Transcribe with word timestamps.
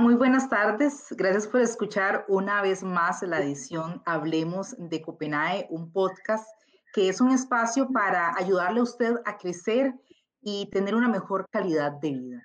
muy 0.00 0.14
buenas 0.14 0.48
tardes. 0.48 1.08
Gracias 1.10 1.46
por 1.46 1.60
escuchar 1.60 2.24
una 2.26 2.62
vez 2.62 2.82
más 2.82 3.22
la 3.22 3.38
edición 3.40 4.02
Hablemos 4.06 4.74
de 4.78 5.02
Copenhague, 5.02 5.66
un 5.68 5.92
podcast 5.92 6.48
que 6.94 7.10
es 7.10 7.20
un 7.20 7.30
espacio 7.32 7.86
para 7.92 8.34
ayudarle 8.36 8.80
a 8.80 8.84
usted 8.84 9.16
a 9.26 9.36
crecer 9.36 9.94
y 10.40 10.70
tener 10.70 10.94
una 10.94 11.08
mejor 11.08 11.46
calidad 11.50 11.92
de 12.00 12.12
vida. 12.14 12.42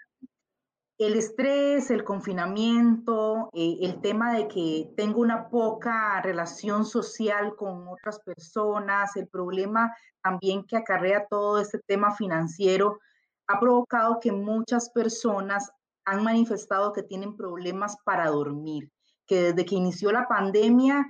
El 0.97 1.15
estrés, 1.15 1.91
el 1.91 2.03
confinamiento, 2.03 3.49
eh, 3.53 3.77
el 3.81 4.01
tema 4.01 4.33
de 4.33 4.49
que 4.49 4.91
tengo 4.97 5.21
una 5.21 5.47
poca 5.47 6.21
relación 6.21 6.85
social 6.85 7.55
con 7.55 7.87
otras 7.87 8.19
personas, 8.19 9.15
el 9.15 9.27
problema 9.29 9.95
también 10.21 10.65
que 10.65 10.75
acarrea 10.75 11.25
todo 11.29 11.59
este 11.59 11.79
tema 11.87 12.13
financiero, 12.15 12.99
ha 13.47 13.59
provocado 13.61 14.19
que 14.19 14.33
muchas 14.33 14.89
personas 14.89 15.71
han 16.05 16.23
manifestado 16.23 16.93
que 16.93 17.03
tienen 17.03 17.35
problemas 17.35 17.97
para 18.05 18.29
dormir, 18.29 18.91
que 19.25 19.41
desde 19.41 19.65
que 19.65 19.75
inició 19.75 20.11
la 20.11 20.27
pandemia, 20.27 21.05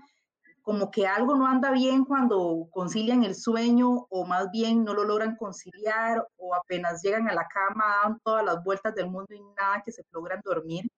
como 0.62 0.90
que 0.90 1.06
algo 1.06 1.36
no 1.36 1.46
anda 1.46 1.70
bien 1.72 2.06
cuando 2.06 2.68
concilian 2.72 3.24
el 3.24 3.36
sueño 3.36 4.08
o 4.10 4.26
más 4.26 4.50
bien 4.52 4.84
no 4.84 4.96
lo 4.96 5.04
logran 5.04 5.36
conciliar 5.36 6.28
o 6.38 6.56
apenas 6.56 7.04
llegan 7.04 7.30
a 7.30 7.36
la 7.36 7.48
cama, 7.48 7.84
dan 8.04 8.20
todas 8.24 8.44
las 8.44 8.64
vueltas 8.64 8.96
del 8.96 9.08
mundo 9.08 9.36
y 9.36 9.42
nada 9.56 9.84
que 9.86 9.92
se 9.92 10.04
logran 10.12 10.42
dormir. 10.44 10.90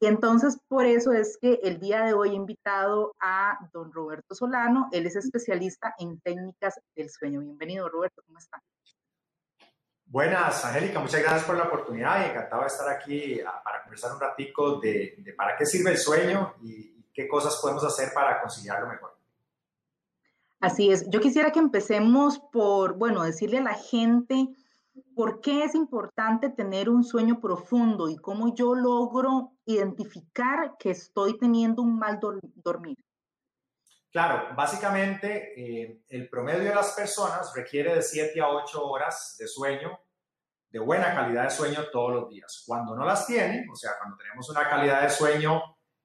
Entonces 0.00 0.58
por 0.66 0.84
eso 0.84 1.12
es 1.12 1.38
que 1.40 1.60
el 1.62 1.78
día 1.78 2.02
de 2.02 2.12
hoy 2.12 2.30
he 2.30 2.34
invitado 2.34 3.14
a 3.20 3.56
don 3.72 3.92
Roberto 3.92 4.34
Solano, 4.34 4.88
él 4.90 5.06
es 5.06 5.14
especialista 5.14 5.94
en 5.98 6.20
técnicas 6.20 6.80
del 6.96 7.08
sueño. 7.08 7.38
Bienvenido 7.38 7.88
Roberto, 7.88 8.20
¿cómo 8.26 8.38
está? 8.38 8.60
Buenas, 10.12 10.62
Angélica, 10.66 11.00
muchas 11.00 11.22
gracias 11.22 11.44
por 11.44 11.56
la 11.56 11.64
oportunidad 11.64 12.20
y 12.20 12.28
encantado 12.28 12.60
de 12.60 12.66
estar 12.66 12.86
aquí 12.86 13.40
ah, 13.40 13.62
para 13.64 13.80
conversar 13.80 14.12
un 14.12 14.20
ratico 14.20 14.78
de, 14.78 15.34
para 15.34 15.56
qué 15.56 15.64
sirve 15.64 15.92
el 15.92 15.96
sueño 15.96 16.52
y, 16.60 16.92
qué 17.14 17.26
cosas 17.26 17.58
podemos 17.62 17.82
hacer 17.82 18.12
para 18.12 18.40
conciliarlo 18.42 18.88
mejor. 18.88 19.16
Así 20.60 20.90
es, 20.90 21.08
yo 21.08 21.18
quisiera 21.20 21.50
que 21.50 21.60
empecemos 21.60 22.38
por, 22.52 22.92
bueno, 22.92 23.22
decirle 23.22 23.58
a 23.58 23.62
la 23.62 23.74
gente 23.74 24.48
por 25.14 25.40
qué 25.40 25.64
es 25.64 25.74
importante 25.74 26.50
tener 26.50 26.90
un 26.90 27.04
sueño 27.04 27.40
profundo 27.40 28.10
y 28.10 28.16
cómo 28.16 28.54
yo 28.54 28.74
logro 28.74 29.52
identificar 29.64 30.76
que 30.78 30.90
estoy 30.90 31.38
teniendo 31.38 31.80
un 31.80 31.98
mal 31.98 32.20
dormir. 32.56 32.98
Claro, 34.12 34.54
básicamente 34.54 35.54
eh, 35.56 36.02
el 36.10 36.28
promedio 36.28 36.64
de 36.64 36.74
las 36.74 36.92
personas 36.92 37.50
requiere 37.56 37.94
de 37.94 38.02
7 38.02 38.38
a 38.42 38.48
8 38.50 38.86
horas 38.86 39.36
de 39.38 39.48
sueño, 39.48 39.98
de 40.72 40.78
buena 40.78 41.14
calidad 41.14 41.44
de 41.44 41.50
sueño 41.50 41.84
todos 41.92 42.14
los 42.14 42.30
días. 42.30 42.64
Cuando 42.66 42.96
no 42.96 43.04
las 43.04 43.26
tienen, 43.26 43.68
o 43.70 43.76
sea, 43.76 43.92
cuando 43.98 44.16
tenemos 44.16 44.48
una 44.48 44.68
calidad 44.68 45.02
de 45.02 45.10
sueño 45.10 45.62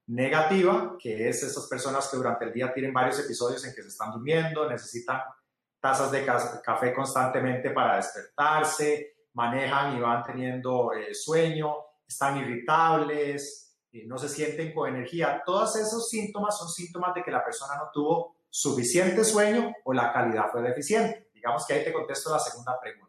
negativa, 0.07 0.97
que 0.99 1.29
es 1.29 1.41
esas 1.41 1.67
personas 1.67 2.07
que 2.09 2.17
durante 2.17 2.45
el 2.45 2.53
día 2.53 2.73
tienen 2.73 2.93
varios 2.93 3.19
episodios 3.19 3.63
en 3.65 3.73
que 3.73 3.81
se 3.81 3.87
están 3.87 4.11
durmiendo, 4.11 4.69
necesitan 4.69 5.21
tazas 5.79 6.11
de 6.11 6.25
café 6.25 6.93
constantemente 6.93 7.69
para 7.69 7.95
despertarse, 7.95 9.15
manejan 9.33 9.95
y 9.95 10.01
van 10.01 10.23
teniendo 10.23 10.91
eh, 10.93 11.13
sueño, 11.15 11.75
están 12.05 12.37
irritables, 12.37 13.67
no 14.05 14.17
se 14.17 14.27
sienten 14.27 14.73
con 14.73 14.89
energía. 14.89 15.41
Todos 15.45 15.77
esos 15.77 16.09
síntomas 16.09 16.57
son 16.57 16.67
síntomas 16.69 17.15
de 17.15 17.23
que 17.23 17.31
la 17.31 17.43
persona 17.43 17.75
no 17.77 17.89
tuvo 17.93 18.35
suficiente 18.49 19.23
sueño 19.23 19.73
o 19.85 19.93
la 19.93 20.11
calidad 20.11 20.51
fue 20.51 20.61
deficiente. 20.61 21.29
Digamos 21.33 21.65
que 21.65 21.73
ahí 21.73 21.83
te 21.83 21.93
contesto 21.93 22.31
la 22.31 22.39
segunda 22.39 22.79
pregunta. 22.79 23.06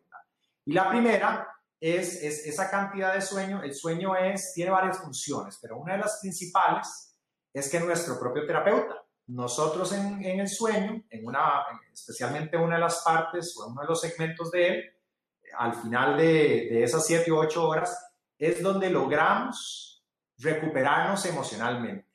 Y 0.69 0.75
la 0.75 0.87
primera 0.91 1.49
es, 1.81 2.23
esa 2.23 2.71
cantidad 2.71 3.15
de 3.15 3.23
sueño. 3.23 3.63
El 3.63 3.73
sueño 3.73 4.15
es, 4.15 4.53
tiene 4.53 4.71
varias 4.71 4.99
funciones, 4.99 5.59
pero 5.63 5.79
una 5.79 5.95
de 5.95 6.01
las 6.01 6.19
principales 6.21 7.19
es 7.55 7.71
que 7.71 7.81
nuestro 7.81 8.21
propio 8.21 8.47
terapeuta, 8.47 9.03
nosotros 9.29 9.91
en, 9.93 10.23
el 10.23 10.47
sueño, 10.47 11.03
en 11.09 11.27
una, 11.27 11.65
especialmente 11.91 12.59
una 12.59 12.75
de 12.75 12.83
las 12.83 13.03
partes 13.03 13.57
o 13.57 13.69
uno 13.69 13.81
de 13.81 13.87
los 13.87 13.99
segmentos 13.99 14.51
de 14.51 14.69
él, 14.69 14.85
al 15.57 15.73
final 15.73 16.19
de, 16.19 16.69
de 16.71 16.83
esas 16.83 17.07
7 17.07 17.33
u 17.33 17.39
8 17.39 17.67
horas, 17.67 18.13
es 18.37 18.63
donde 18.63 18.91
logramos 18.91 20.05
recuperarnos 20.37 21.25
emocionalmente. 21.25 22.07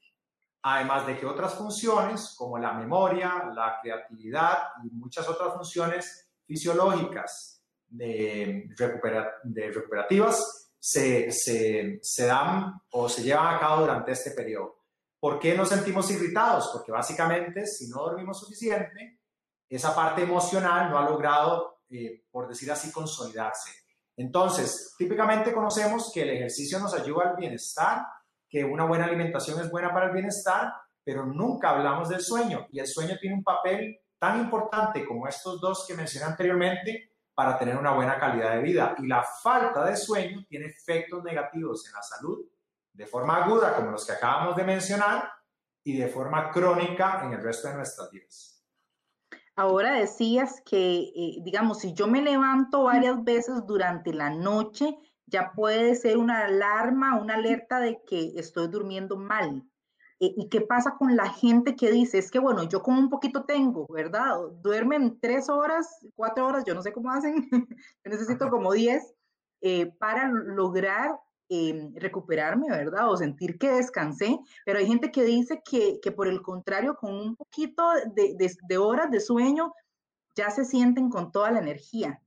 Además 0.61 1.07
de 1.07 1.19
que 1.19 1.25
otras 1.25 1.55
funciones 1.55 2.35
como 2.37 2.59
la 2.59 2.73
memoria, 2.73 3.51
la 3.51 3.79
creatividad 3.81 4.73
y 4.83 4.91
muchas 4.91 5.27
otras 5.27 5.55
funciones 5.55 6.29
fisiológicas 6.45 7.62
de, 7.93 8.69
recuperativas 8.77 10.71
se, 10.79 11.31
se, 11.31 11.99
se 12.01 12.25
dan 12.25 12.73
o 12.91 13.07
se 13.07 13.23
llevan 13.23 13.55
a 13.55 13.59
cabo 13.59 13.81
durante 13.81 14.11
este 14.11 14.31
periodo. 14.31 14.83
¿Por 15.19 15.39
qué 15.39 15.55
nos 15.55 15.69
sentimos 15.69 16.09
irritados? 16.11 16.69
Porque 16.73 16.91
básicamente 16.91 17.65
si 17.65 17.87
no 17.87 18.03
dormimos 18.03 18.39
suficiente, 18.39 19.21
esa 19.69 19.95
parte 19.95 20.23
emocional 20.23 20.91
no 20.91 20.97
ha 20.97 21.09
logrado, 21.09 21.81
eh, 21.89 22.25
por 22.29 22.47
decir 22.47 22.71
así, 22.71 22.91
consolidarse. 22.91 23.71
Entonces, 24.17 24.93
típicamente 24.97 25.53
conocemos 25.53 26.11
que 26.13 26.23
el 26.23 26.31
ejercicio 26.31 26.79
nos 26.79 26.93
ayuda 26.93 27.29
al 27.29 27.35
bienestar, 27.37 28.05
que 28.49 28.63
una 28.63 28.85
buena 28.85 29.05
alimentación 29.05 29.59
es 29.61 29.71
buena 29.71 29.93
para 29.93 30.07
el 30.07 30.11
bienestar, 30.11 30.73
pero 31.03 31.25
nunca 31.25 31.69
hablamos 31.69 32.09
del 32.09 32.21
sueño. 32.21 32.67
Y 32.71 32.79
el 32.79 32.87
sueño 32.87 33.17
tiene 33.19 33.37
un 33.37 33.43
papel 33.43 33.99
tan 34.19 34.39
importante 34.39 35.05
como 35.05 35.27
estos 35.27 35.59
dos 35.59 35.85
que 35.87 35.95
mencioné 35.95 36.27
anteriormente 36.27 37.12
para 37.33 37.57
tener 37.57 37.77
una 37.77 37.91
buena 37.91 38.19
calidad 38.19 38.55
de 38.55 38.61
vida. 38.61 38.95
Y 38.99 39.07
la 39.07 39.23
falta 39.23 39.85
de 39.85 39.95
sueño 39.95 40.45
tiene 40.47 40.67
efectos 40.67 41.23
negativos 41.23 41.87
en 41.87 41.93
la 41.93 42.01
salud 42.01 42.45
de 42.93 43.07
forma 43.07 43.43
aguda, 43.43 43.75
como 43.75 43.91
los 43.91 44.05
que 44.05 44.11
acabamos 44.11 44.55
de 44.55 44.63
mencionar, 44.63 45.31
y 45.83 45.97
de 45.97 46.07
forma 46.07 46.51
crónica 46.51 47.21
en 47.23 47.33
el 47.33 47.41
resto 47.41 47.67
de 47.67 47.75
nuestras 47.75 48.09
vidas. 48.11 48.63
Ahora 49.55 49.93
decías 49.93 50.61
que, 50.65 51.11
eh, 51.15 51.37
digamos, 51.43 51.79
si 51.79 51.93
yo 51.93 52.07
me 52.07 52.21
levanto 52.21 52.83
varias 52.83 53.23
veces 53.23 53.65
durante 53.67 54.13
la 54.13 54.29
noche, 54.29 54.97
ya 55.25 55.51
puede 55.51 55.95
ser 55.95 56.17
una 56.17 56.45
alarma, 56.45 57.19
una 57.19 57.35
alerta 57.35 57.79
de 57.79 58.01
que 58.03 58.33
estoy 58.35 58.67
durmiendo 58.67 59.17
mal. 59.17 59.63
Eh, 60.23 60.33
¿Y 60.37 60.47
qué 60.47 60.61
pasa 60.61 60.95
con 60.97 61.17
la 61.17 61.29
gente 61.29 61.75
que 61.75 61.91
dice, 61.91 62.17
es 62.17 62.31
que 62.31 62.39
bueno, 62.39 62.63
yo 62.63 62.81
como 62.81 62.97
un 62.97 63.09
poquito 63.09 63.43
tengo, 63.43 63.85
¿verdad? 63.89 64.37
Duermen 64.61 65.19
tres 65.19 65.49
horas, 65.49 65.99
cuatro 66.15 66.47
horas, 66.47 66.63
yo 66.65 66.73
no 66.73 66.81
sé 66.81 66.93
cómo 66.93 67.11
hacen, 67.11 67.49
necesito 68.05 68.49
como 68.49 68.71
diez 68.71 69.13
eh, 69.59 69.87
para 69.99 70.29
lograr 70.29 71.19
em, 71.49 71.93
recuperarme, 71.95 72.69
¿verdad? 72.69 73.09
O 73.11 73.17
sentir 73.17 73.57
que 73.57 73.69
descansé, 73.71 74.39
pero 74.65 74.79
hay 74.79 74.87
gente 74.87 75.11
que 75.11 75.25
dice 75.25 75.61
que, 75.69 75.99
que 76.01 76.13
por 76.13 76.29
el 76.29 76.41
contrario, 76.41 76.95
con 76.95 77.13
un 77.13 77.35
poquito 77.35 77.83
de, 78.15 78.37
de, 78.37 78.77
horas 78.77 79.11
de 79.11 79.19
sueño, 79.19 79.73
ya 80.35 80.49
se 80.51 80.63
sienten 80.63 81.09
con 81.09 81.33
toda 81.33 81.51
la 81.51 81.59
energía. 81.59 82.21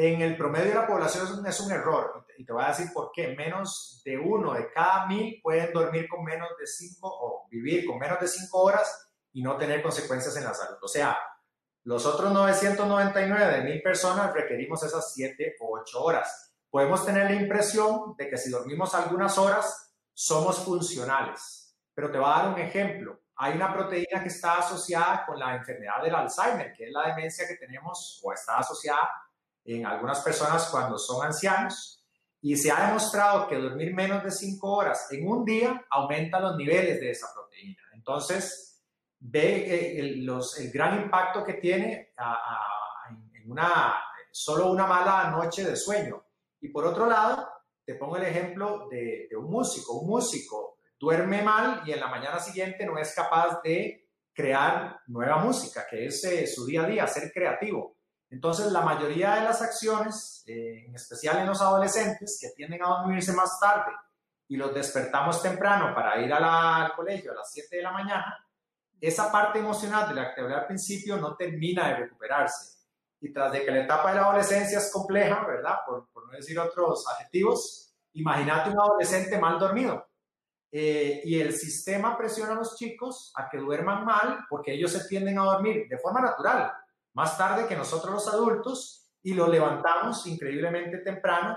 En 0.00 0.22
el 0.22 0.36
promedio 0.36 0.68
de 0.68 0.74
la 0.76 0.86
población 0.86 1.44
es 1.44 1.58
un 1.58 1.72
error 1.72 2.24
y 2.36 2.44
te 2.44 2.52
voy 2.52 2.62
a 2.62 2.68
decir 2.68 2.92
por 2.94 3.10
qué. 3.12 3.34
Menos 3.34 4.00
de 4.04 4.16
uno 4.16 4.52
de 4.52 4.70
cada 4.70 5.06
mil 5.08 5.40
pueden 5.42 5.72
dormir 5.72 6.08
con 6.08 6.22
menos 6.22 6.50
de 6.56 6.68
cinco 6.68 7.08
o 7.08 7.48
vivir 7.50 7.84
con 7.84 7.98
menos 7.98 8.20
de 8.20 8.28
cinco 8.28 8.62
horas 8.62 9.10
y 9.32 9.42
no 9.42 9.56
tener 9.56 9.82
consecuencias 9.82 10.36
en 10.36 10.44
la 10.44 10.54
salud. 10.54 10.78
O 10.80 10.86
sea, 10.86 11.18
los 11.82 12.06
otros 12.06 12.32
999 12.32 13.56
de 13.56 13.64
mil 13.64 13.82
personas 13.82 14.32
requerimos 14.32 14.84
esas 14.84 15.12
siete 15.12 15.56
o 15.58 15.80
ocho 15.80 16.00
horas. 16.00 16.54
Podemos 16.70 17.04
tener 17.04 17.24
la 17.24 17.34
impresión 17.34 18.14
de 18.16 18.30
que 18.30 18.38
si 18.38 18.50
dormimos 18.50 18.94
algunas 18.94 19.36
horas 19.36 19.96
somos 20.14 20.64
funcionales. 20.64 21.76
Pero 21.92 22.12
te 22.12 22.18
voy 22.18 22.30
a 22.30 22.42
dar 22.42 22.54
un 22.54 22.60
ejemplo. 22.60 23.18
Hay 23.34 23.56
una 23.56 23.74
proteína 23.74 24.22
que 24.22 24.28
está 24.28 24.58
asociada 24.58 25.26
con 25.26 25.40
la 25.40 25.56
enfermedad 25.56 26.00
del 26.04 26.14
Alzheimer, 26.14 26.72
que 26.72 26.86
es 26.86 26.92
la 26.92 27.08
demencia 27.08 27.48
que 27.48 27.56
tenemos 27.56 28.20
o 28.22 28.32
está 28.32 28.58
asociada 28.58 29.08
en 29.74 29.86
algunas 29.86 30.20
personas 30.20 30.68
cuando 30.70 30.98
son 30.98 31.26
ancianos 31.26 32.04
y 32.40 32.56
se 32.56 32.70
ha 32.70 32.86
demostrado 32.86 33.48
que 33.48 33.56
dormir 33.56 33.94
menos 33.94 34.22
de 34.22 34.30
5 34.30 34.70
horas 34.70 35.08
en 35.10 35.28
un 35.28 35.44
día 35.44 35.84
aumenta 35.90 36.40
los 36.40 36.56
niveles 36.56 37.00
de 37.00 37.10
esa 37.10 37.26
proteína. 37.34 37.82
Entonces, 37.92 38.82
ve 39.18 39.98
el, 39.98 40.24
los, 40.24 40.58
el 40.58 40.70
gran 40.70 41.02
impacto 41.02 41.44
que 41.44 41.54
tiene 41.54 42.12
en 43.34 43.50
una, 43.50 43.94
solo 44.30 44.70
una 44.70 44.86
mala 44.86 45.30
noche 45.30 45.64
de 45.64 45.76
sueño. 45.76 46.24
Y 46.60 46.68
por 46.68 46.86
otro 46.86 47.06
lado, 47.06 47.48
te 47.84 47.94
pongo 47.94 48.16
el 48.16 48.24
ejemplo 48.24 48.88
de, 48.90 49.28
un 49.36 49.50
músico. 49.50 49.94
Un 49.94 50.08
músico 50.08 50.78
duerme 50.98 51.42
mal 51.42 51.82
y 51.86 51.92
en 51.92 52.00
la 52.00 52.08
mañana 52.08 52.38
siguiente 52.38 52.84
no 52.84 52.98
es 52.98 53.14
capaz 53.14 53.60
de 53.62 54.08
crear 54.32 55.00
nueva 55.08 55.38
música, 55.38 55.86
que 55.88 56.06
es 56.06 56.24
eh, 56.24 56.46
su 56.46 56.64
día 56.66 56.84
a 56.84 56.86
día, 56.86 57.06
ser 57.06 57.32
creativo. 57.32 57.97
Entonces, 58.30 58.70
la 58.72 58.82
mayoría 58.82 59.36
de 59.36 59.42
las 59.42 59.62
acciones, 59.62 60.44
eh, 60.46 60.84
en 60.86 60.94
especial 60.94 61.38
en 61.38 61.46
los 61.46 61.60
adolescentes, 61.60 62.38
que 62.40 62.50
tienden 62.50 62.82
a 62.82 62.88
dormirse 62.88 63.32
más 63.32 63.58
tarde 63.58 63.92
y 64.48 64.56
los 64.56 64.74
despertamos 64.74 65.42
temprano 65.42 65.94
para 65.94 66.20
ir 66.20 66.32
al 66.32 66.92
colegio 66.94 67.32
a 67.32 67.36
las 67.36 67.50
7 67.50 67.76
de 67.76 67.82
la 67.82 67.92
mañana, 67.92 68.46
esa 69.00 69.30
parte 69.30 69.58
emocional 69.58 70.08
de 70.08 70.14
la 70.14 70.34
que 70.34 70.40
al 70.40 70.66
principio 70.66 71.16
no 71.16 71.36
termina 71.36 71.88
de 71.88 71.96
recuperarse. 71.96 72.78
Y 73.20 73.32
tras 73.32 73.52
de 73.52 73.64
que 73.64 73.70
la 73.70 73.84
etapa 73.84 74.10
de 74.10 74.16
la 74.16 74.26
adolescencia 74.26 74.78
es 74.78 74.92
compleja, 74.92 75.44
¿verdad? 75.46 75.76
Por, 75.86 76.08
no 76.26 76.32
decir 76.32 76.58
otros 76.58 77.06
adjetivos, 77.08 77.88
Imagínate 78.18 78.70
un 78.70 78.80
adolescente 78.80 79.38
mal 79.38 79.58
dormido. 79.58 80.06
Eh, 80.70 81.22
y 81.24 81.40
el 81.40 81.54
sistema 81.54 82.16
presiona 82.18 82.52
a 82.52 82.56
los 82.56 82.76
chicos 82.76 83.32
a 83.36 83.48
que 83.48 83.58
duerman 83.58 84.04
mal 84.04 84.40
porque 84.50 84.74
ellos 84.74 84.92
se 84.92 85.08
tienden 85.08 85.38
a 85.38 85.44
dormir 85.44 85.86
de 85.88 85.98
forma 85.98 86.20
natural, 86.20 86.72
más 87.14 87.36
tarde 87.36 87.66
que 87.66 87.76
nosotros 87.76 88.12
los 88.12 88.28
adultos, 88.28 88.98
y 89.22 89.34
lo 89.34 89.46
levantamos 89.46 90.26
increíblemente 90.26 90.98
temprano 90.98 91.56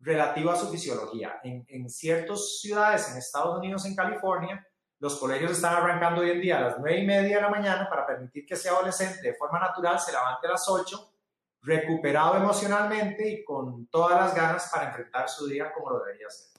relativo 0.00 0.50
a 0.50 0.56
su 0.56 0.68
fisiología. 0.68 1.40
En, 1.42 1.88
ciertas 1.88 2.60
ciudades 2.60 3.10
en 3.10 3.18
Estados 3.18 3.58
Unidos, 3.58 3.84
en 3.86 3.94
California, 3.94 4.66
los 4.98 5.16
colegios 5.18 5.52
están 5.52 5.76
arrancando 5.76 6.22
hoy 6.22 6.30
en 6.30 6.40
día 6.40 6.58
a 6.58 6.60
las 6.62 6.78
9 6.78 7.00
y 7.00 7.06
media 7.06 7.36
de 7.36 7.42
la 7.42 7.48
mañana 7.48 7.88
para 7.88 8.06
permitir 8.06 8.46
que 8.46 8.54
ese 8.54 8.68
adolescente 8.68 9.22
de 9.22 9.34
forma 9.34 9.58
natural 9.58 9.98
se 9.98 10.12
levante 10.12 10.46
a 10.46 10.50
las 10.50 10.68
8, 10.68 11.12
recuperado 11.62 12.36
emocionalmente 12.36 13.28
y 13.28 13.44
con 13.44 13.86
todas 13.88 14.20
las 14.20 14.34
ganas 14.34 14.70
para 14.72 14.88
enfrentar 14.88 15.28
su 15.28 15.46
día 15.46 15.72
como 15.72 15.90
lo 15.90 16.00
debería 16.00 16.28
ser. 16.28 16.55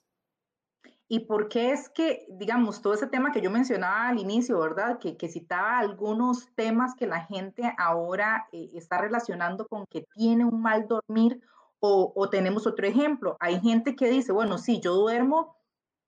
¿Y 1.09 1.21
por 1.21 1.47
qué 1.47 1.71
es 1.71 1.89
que, 1.89 2.25
digamos, 2.29 2.81
todo 2.81 2.93
ese 2.93 3.07
tema 3.07 3.31
que 3.31 3.41
yo 3.41 3.49
mencionaba 3.49 4.09
al 4.09 4.19
inicio, 4.19 4.59
¿verdad? 4.59 4.99
Que, 4.99 5.15
que 5.15 5.29
citaba 5.29 5.79
algunos 5.79 6.53
temas 6.55 6.95
que 6.95 7.07
la 7.07 7.21
gente 7.25 7.73
ahora 7.77 8.47
eh, 8.51 8.69
está 8.73 8.97
relacionando 8.97 9.67
con 9.67 9.85
que 9.85 10.05
tiene 10.15 10.43
un 10.43 10.61
mal 10.61 10.85
dormir 10.87 11.41
o, 11.79 12.11
o, 12.13 12.29
tenemos 12.29 12.67
otro 12.67 12.85
ejemplo. 12.85 13.37
Hay 13.39 13.61
gente 13.61 13.95
que 13.95 14.09
dice, 14.09 14.33
bueno, 14.33 14.57
sí, 14.57 14.81
yo 14.81 14.95
duermo 14.95 15.55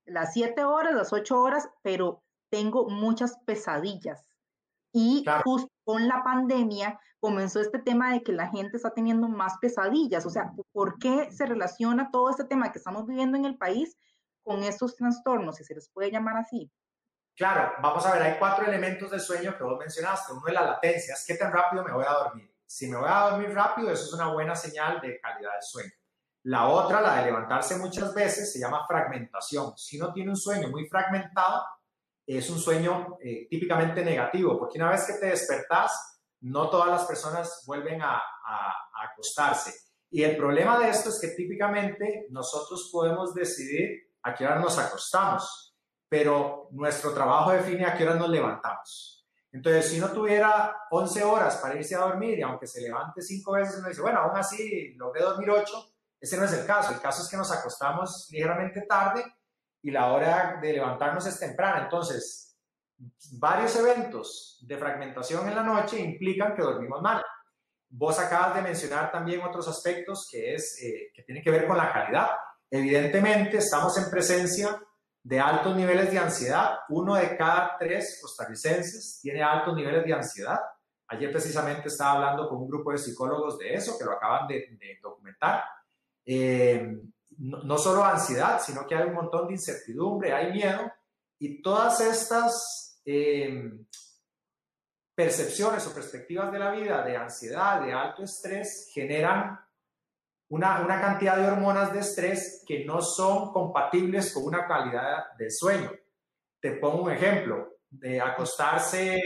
las 0.05 0.33
siete 0.33 0.65
horas, 0.65 0.93
las 0.93 1.13
ocho 1.13 1.39
horas, 1.39 1.69
pero 1.81 2.21
tengo 2.49 2.89
muchas 2.89 3.37
pesadillas. 3.45 4.25
Y 4.91 5.23
justo 5.43 5.71
con 5.85 6.07
la 6.07 6.23
pandemia 6.23 6.99
comenzó 7.19 7.61
este 7.61 7.79
tema 7.79 8.11
de 8.11 8.23
que 8.23 8.31
la 8.31 8.47
gente 8.47 8.77
está 8.77 8.91
teniendo 8.91 9.29
más 9.29 9.57
pesadillas. 9.59 10.25
O 10.25 10.29
sea, 10.29 10.51
¿por 10.71 10.97
qué 10.99 11.31
se 11.31 11.45
relaciona 11.45 12.09
todo 12.11 12.29
este 12.29 12.45
tema 12.45 12.71
que 12.71 12.79
estamos 12.79 13.05
viviendo 13.05 13.37
en 13.37 13.45
el 13.45 13.57
país 13.57 13.95
con 14.43 14.63
estos 14.63 14.95
trastornos, 14.95 15.57
si 15.57 15.63
se 15.63 15.75
les 15.75 15.89
puede 15.89 16.11
llamar 16.11 16.37
así? 16.37 16.71
Claro, 17.39 17.71
vamos 17.81 18.05
a 18.05 18.13
ver, 18.13 18.23
hay 18.23 18.37
cuatro 18.37 18.65
elementos 18.65 19.09
del 19.11 19.21
sueño 19.21 19.57
que 19.57 19.63
vos 19.63 19.79
mencionaste. 19.79 20.33
Uno 20.33 20.43
es 20.45 20.53
la 20.53 20.65
latencia, 20.65 21.13
es 21.13 21.23
qué 21.25 21.35
tan 21.35 21.53
rápido 21.53 21.85
me 21.85 21.93
voy 21.93 22.03
a 22.05 22.11
dormir. 22.11 22.53
Si 22.65 22.89
me 22.89 22.97
voy 22.97 23.07
a 23.09 23.29
dormir 23.29 23.53
rápido, 23.53 23.89
eso 23.89 24.03
es 24.03 24.13
una 24.13 24.33
buena 24.33 24.53
señal 24.55 24.99
de 24.99 25.19
calidad 25.21 25.53
del 25.53 25.63
sueño. 25.63 25.91
La 26.43 26.67
otra, 26.67 26.99
la 26.99 27.15
de 27.15 27.25
levantarse 27.25 27.77
muchas 27.77 28.13
veces, 28.13 28.51
se 28.51 28.59
llama 28.59 28.85
fragmentación. 28.85 29.71
Si 29.77 29.97
uno 29.97 30.11
tiene 30.11 30.31
un 30.31 30.35
sueño 30.35 30.67
muy 30.67 30.85
fragmentado, 30.89 31.63
es 32.27 32.49
un 32.49 32.59
sueño 32.59 33.17
eh, 33.23 33.47
típicamente 33.49 34.03
negativo, 34.03 34.59
porque 34.59 34.77
una 34.77 34.91
vez 34.91 35.05
que 35.05 35.13
te 35.13 35.27
despertás, 35.27 36.21
no 36.41 36.69
todas 36.69 36.89
las 36.89 37.05
personas 37.05 37.63
vuelven 37.65 38.01
a, 38.01 38.17
a 38.17 38.73
acostarse. 39.11 39.73
Y 40.11 40.23
el 40.23 40.35
problema 40.35 40.77
de 40.77 40.89
esto 40.89 41.07
es 41.07 41.21
que 41.21 41.29
típicamente 41.29 42.27
nosotros 42.31 42.89
podemos 42.91 43.33
decidir 43.33 44.08
a 44.23 44.33
qué 44.33 44.45
hora 44.45 44.59
nos 44.59 44.77
acostamos, 44.77 45.77
pero 46.07 46.67
nuestro 46.71 47.13
trabajo 47.13 47.51
define 47.51 47.85
a 47.85 47.95
qué 47.95 48.03
hora 48.03 48.15
nos 48.15 48.29
levantamos. 48.29 49.27
Entonces, 49.51 49.89
si 49.89 49.99
no 49.99 50.09
tuviera 50.09 50.75
11 50.91 51.23
horas 51.23 51.57
para 51.57 51.75
irse 51.75 51.95
a 51.95 51.99
dormir 51.99 52.37
y 52.37 52.41
aunque 52.41 52.67
se 52.67 52.81
levante 52.81 53.21
5 53.21 53.51
veces, 53.53 53.77
uno 53.79 53.89
dice, 53.89 54.01
bueno, 54.01 54.19
aún 54.19 54.37
así 54.37 54.93
logré 54.95 55.23
dormir 55.23 55.49
8, 55.49 55.91
ese 56.19 56.37
no 56.37 56.45
es 56.45 56.53
el 56.53 56.65
caso. 56.65 56.93
El 56.93 57.01
caso 57.01 57.23
es 57.23 57.29
que 57.29 57.37
nos 57.37 57.51
acostamos 57.51 58.27
ligeramente 58.29 58.81
tarde 58.81 59.23
y 59.81 59.91
la 59.91 60.11
hora 60.11 60.59
de 60.61 60.73
levantarnos 60.73 61.25
es 61.25 61.39
temprana. 61.39 61.83
Entonces, 61.83 62.59
varios 63.31 63.75
eventos 63.75 64.59
de 64.61 64.77
fragmentación 64.77 65.47
en 65.47 65.55
la 65.55 65.63
noche 65.63 65.99
implican 65.99 66.55
que 66.55 66.61
dormimos 66.61 67.01
mal. 67.01 67.23
Vos 67.89 68.19
acabas 68.19 68.55
de 68.55 68.61
mencionar 68.61 69.11
también 69.11 69.41
otros 69.41 69.67
aspectos 69.67 70.27
que, 70.29 70.53
es, 70.53 70.79
eh, 70.83 71.11
que 71.13 71.23
tienen 71.23 71.43
que 71.43 71.49
ver 71.49 71.65
con 71.65 71.77
la 71.77 71.91
calidad. 71.91 72.29
Evidentemente, 72.71 73.57
estamos 73.57 73.97
en 73.97 74.09
presencia 74.09 74.79
de 75.23 75.39
altos 75.39 75.75
niveles 75.75 76.11
de 76.11 76.19
ansiedad. 76.19 76.79
Uno 76.89 77.15
de 77.15 77.35
cada 77.35 77.77
tres 77.77 78.19
costarricenses 78.21 79.19
tiene 79.21 79.43
altos 79.43 79.75
niveles 79.75 80.05
de 80.05 80.13
ansiedad. 80.13 80.59
Ayer 81.07 81.31
precisamente 81.31 81.87
estaba 81.87 82.13
hablando 82.13 82.47
con 82.47 82.59
un 82.59 82.69
grupo 82.69 82.91
de 82.91 82.99
psicólogos 82.99 83.57
de 83.57 83.73
eso, 83.73 83.97
que 83.97 84.05
lo 84.05 84.13
acaban 84.13 84.47
de, 84.47 84.77
de 84.79 84.99
documentar. 85.01 85.63
Eh, 86.25 86.99
no, 87.39 87.77
solo 87.77 88.03
ansiedad, 88.03 88.61
sino 88.61 88.85
que 88.85 88.95
hay 88.95 89.07
un 89.07 89.15
montón 89.15 89.47
de 89.47 89.53
incertidumbre, 89.53 90.33
hay 90.33 90.51
miedo, 90.51 90.91
y 91.39 91.61
todas 91.61 92.01
estas 92.01 93.01
eh, 93.05 93.71
percepciones 95.15 95.87
o 95.87 95.93
perspectivas 95.93 96.51
de 96.51 96.59
la 96.59 96.71
vida 96.71 97.03
de 97.03 97.15
ansiedad, 97.15 97.81
de 97.81 97.93
alto 97.93 98.23
estrés, 98.23 98.89
generan 98.93 99.59
una, 100.49 100.81
una, 100.81 100.99
cantidad 100.99 101.37
de 101.37 101.47
hormonas 101.47 101.93
de 101.93 101.99
estrés 101.99 102.63
que 102.65 102.85
no 102.85 103.01
son 103.01 103.53
compatibles 103.53 104.33
con 104.33 104.45
una 104.45 104.67
calidad 104.67 105.33
de 105.37 105.49
sueño. 105.49 105.91
Te 106.59 106.71
pongo 106.73 107.03
un 107.03 107.11
ejemplo, 107.11 107.79
de 107.89 108.21
acostarse 108.21 109.17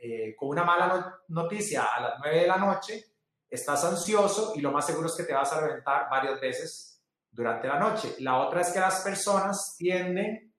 eh, 0.00 0.36
con 0.36 0.50
una 0.50 0.64
mala 0.64 1.20
noticia 1.28 1.84
a 1.84 2.00
las 2.00 2.18
9 2.20 2.40
de 2.40 2.46
la 2.46 2.56
noche 2.56 3.04
estás 3.50 3.84
ansioso 3.84 4.52
y 4.54 4.60
lo 4.60 4.70
más 4.70 4.86
seguro 4.86 5.08
es 5.08 5.14
que 5.14 5.24
te 5.24 5.32
vas 5.32 5.52
a 5.52 5.60
reventar 5.60 6.08
varias 6.08 6.40
veces 6.40 7.02
durante 7.30 7.66
la 7.66 7.78
noche. 7.78 8.14
La 8.20 8.38
otra 8.38 8.60
es 8.60 8.70
que 8.70 8.80
las 8.80 9.00
personas 9.02 9.74
tienden 9.76 10.54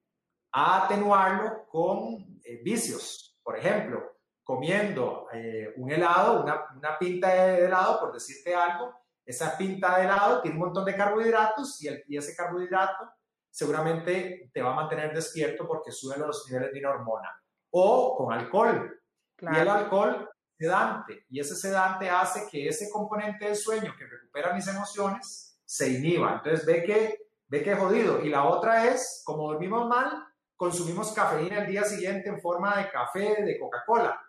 a 0.51 0.86
atenuarlo 0.86 1.68
con 1.68 2.40
eh, 2.44 2.62
vicios. 2.63 3.38
Por 3.44 3.57
ejemplo, 3.57 4.18
comiendo 4.44 5.28
eh, 5.31 5.74
un 5.78 5.92
helado, 5.92 6.44
una, 6.44 6.66
una, 6.75 6.98
pinta 6.98 7.30
de 7.30 7.66
helado, 7.66 8.00
por 8.00 8.13
decirte 8.13 8.56
algo, 8.56 8.94
esa 9.30 9.56
pinta 9.56 9.96
de 9.96 10.06
helado 10.06 10.42
tiene 10.42 10.58
un 10.58 10.66
montón 10.66 10.86
de 10.86 10.96
carbohidratos 10.96 11.80
y, 11.84 11.88
el, 11.88 12.04
y 12.08 12.18
ese 12.18 12.36
carbohidrato 12.36 13.12
seguramente 13.52 14.50
te 14.52 14.62
va 14.62 14.72
a 14.72 14.76
mantener 14.76 15.14
despierto 15.14 15.68
porque 15.68 15.92
sube 15.92 16.18
los 16.18 16.50
niveles 16.50 16.74
de 16.74 16.80
una 16.80 16.90
hormona. 16.90 17.44
O 17.70 18.16
con 18.18 18.34
alcohol. 18.34 19.00
Y 19.40 19.56
el 19.56 19.70
alcohol 19.70 20.28
sedante 20.58 21.26
y 21.30 21.40
ese 21.40 21.56
sedante 21.56 22.10
hace 22.10 22.48
que 22.50 22.68
ese 22.68 22.90
componente 22.90 23.46
del 23.46 23.56
sueño 23.56 23.94
que 23.98 24.08
recupera 24.08 24.54
mis 24.54 24.68
emociones 24.68 25.62
se 25.64 25.90
inhiba. 25.90 26.34
Entonces 26.34 26.66
ve 26.66 26.84
que, 26.84 27.28
ve 27.48 27.62
que 27.62 27.75
jodido. 27.75 28.25
Y 28.25 28.30
la 28.30 28.46
otra 28.46 28.88
es, 28.88 29.22
como 29.24 29.52
dormimos 29.52 29.88
mal, 29.88 30.25
consumimos 30.56 31.12
cafeína 31.12 31.60
el 31.60 31.68
día 31.68 31.84
siguiente 31.84 32.30
en 32.30 32.42
forma 32.42 32.78
de 32.78 32.90
café, 32.90 33.44
de 33.44 33.60
Coca-Cola. 33.60 34.20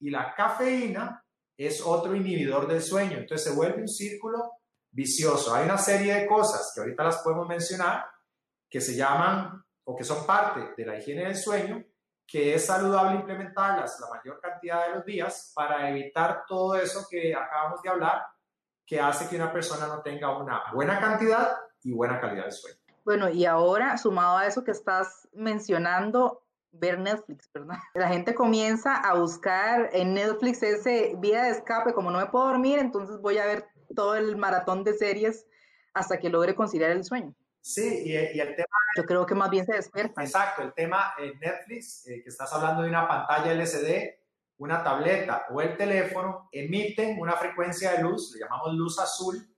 Y 0.00 0.10
la 0.10 0.34
cafeína 0.34 1.24
es 1.56 1.80
otro 1.80 2.14
inhibidor 2.14 2.68
del 2.68 2.82
sueño. 2.82 3.16
Entonces 3.16 3.50
se 3.50 3.56
vuelve 3.56 3.80
un 3.80 3.88
círculo 3.88 4.59
vicioso. 4.90 5.54
Hay 5.54 5.64
una 5.64 5.78
serie 5.78 6.14
de 6.14 6.26
cosas 6.26 6.72
que 6.74 6.80
ahorita 6.80 7.04
las 7.04 7.18
podemos 7.18 7.46
mencionar 7.48 8.04
que 8.68 8.80
se 8.80 8.94
llaman 8.94 9.62
o 9.84 9.96
que 9.96 10.04
son 10.04 10.26
parte 10.26 10.74
de 10.76 10.86
la 10.86 10.96
higiene 10.96 11.24
del 11.24 11.36
sueño 11.36 11.84
que 12.30 12.54
es 12.54 12.66
saludable 12.66 13.16
implementarlas 13.16 13.98
la 13.98 14.08
mayor 14.08 14.40
cantidad 14.40 14.86
de 14.86 14.94
los 14.94 15.04
días 15.04 15.52
para 15.52 15.90
evitar 15.90 16.44
todo 16.46 16.76
eso 16.76 17.04
que 17.10 17.34
acabamos 17.34 17.82
de 17.82 17.88
hablar, 17.88 18.22
que 18.86 19.00
hace 19.00 19.28
que 19.28 19.34
una 19.34 19.52
persona 19.52 19.88
no 19.88 20.00
tenga 20.00 20.38
una 20.38 20.62
buena 20.72 21.00
cantidad 21.00 21.56
y 21.82 21.92
buena 21.92 22.20
calidad 22.20 22.44
de 22.44 22.52
sueño. 22.52 22.78
Bueno, 23.04 23.28
y 23.30 23.46
ahora, 23.46 23.98
sumado 23.98 24.38
a 24.38 24.46
eso 24.46 24.62
que 24.62 24.70
estás 24.70 25.28
mencionando, 25.32 26.44
ver 26.70 27.00
Netflix, 27.00 27.50
¿verdad? 27.52 27.78
La 27.94 28.06
gente 28.06 28.32
comienza 28.32 28.94
a 28.94 29.14
buscar 29.14 29.90
en 29.92 30.14
Netflix 30.14 30.62
ese 30.62 31.14
vía 31.18 31.42
de 31.42 31.50
escape, 31.50 31.92
como 31.92 32.12
no 32.12 32.18
me 32.18 32.26
puedo 32.26 32.46
dormir, 32.46 32.78
entonces 32.78 33.20
voy 33.20 33.38
a 33.38 33.46
ver 33.46 33.66
todo 33.94 34.16
el 34.16 34.36
maratón 34.36 34.84
de 34.84 34.94
series 34.94 35.46
hasta 35.92 36.18
que 36.18 36.30
logre 36.30 36.54
conciliar 36.54 36.90
el 36.90 37.04
sueño. 37.04 37.34
Sí, 37.60 38.02
y, 38.06 38.16
el 38.16 38.54
tema... 38.54 38.66
Yo 38.96 39.04
creo 39.04 39.26
que 39.26 39.34
más 39.34 39.50
bien 39.50 39.66
se 39.66 39.74
despierta. 39.74 40.22
Exacto, 40.22 40.62
el 40.62 40.72
tema 40.72 41.14
en 41.18 41.38
Netflix, 41.38 42.06
eh, 42.06 42.22
que 42.22 42.28
estás 42.28 42.52
hablando 42.52 42.82
de 42.82 42.88
una 42.88 43.06
pantalla 43.06 43.52
LCD, 43.52 44.18
una 44.58 44.82
tableta 44.82 45.46
o 45.50 45.60
el 45.60 45.76
teléfono, 45.76 46.48
emiten 46.52 47.18
una 47.20 47.34
frecuencia 47.34 47.92
de 47.92 48.02
luz, 48.02 48.32
le 48.34 48.40
llamamos 48.40 48.74
luz 48.74 48.98
azul, 48.98 49.48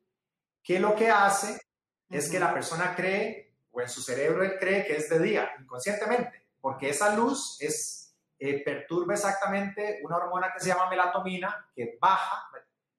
que 0.63 0.79
lo 0.79 0.95
que 0.95 1.11
hace 1.11 1.61
es 2.09 2.31
que 2.31 2.39
la 2.39 2.53
persona 2.53 2.95
cree, 2.95 3.57
o 3.71 3.81
en 3.81 3.89
su 3.89 4.03
cerebro 4.03 4.43
él 4.43 4.59
cree 4.61 4.85
que 4.85 4.97
es 4.97 5.09
de 5.09 5.19
día, 5.19 5.51
inconscientemente, 5.61 6.47
porque 6.61 6.91
esa 6.91 7.17
luz 7.17 7.57
es, 7.61 8.15
eh, 8.39 8.63
perturba 8.63 9.15
exactamente 9.15 10.01
una 10.05 10.19
hormona 10.19 10.53
que 10.53 10.61
se 10.61 10.69
llama 10.69 10.91
melatonina, 10.91 11.69
que 11.75 11.97
baja, 12.01 12.49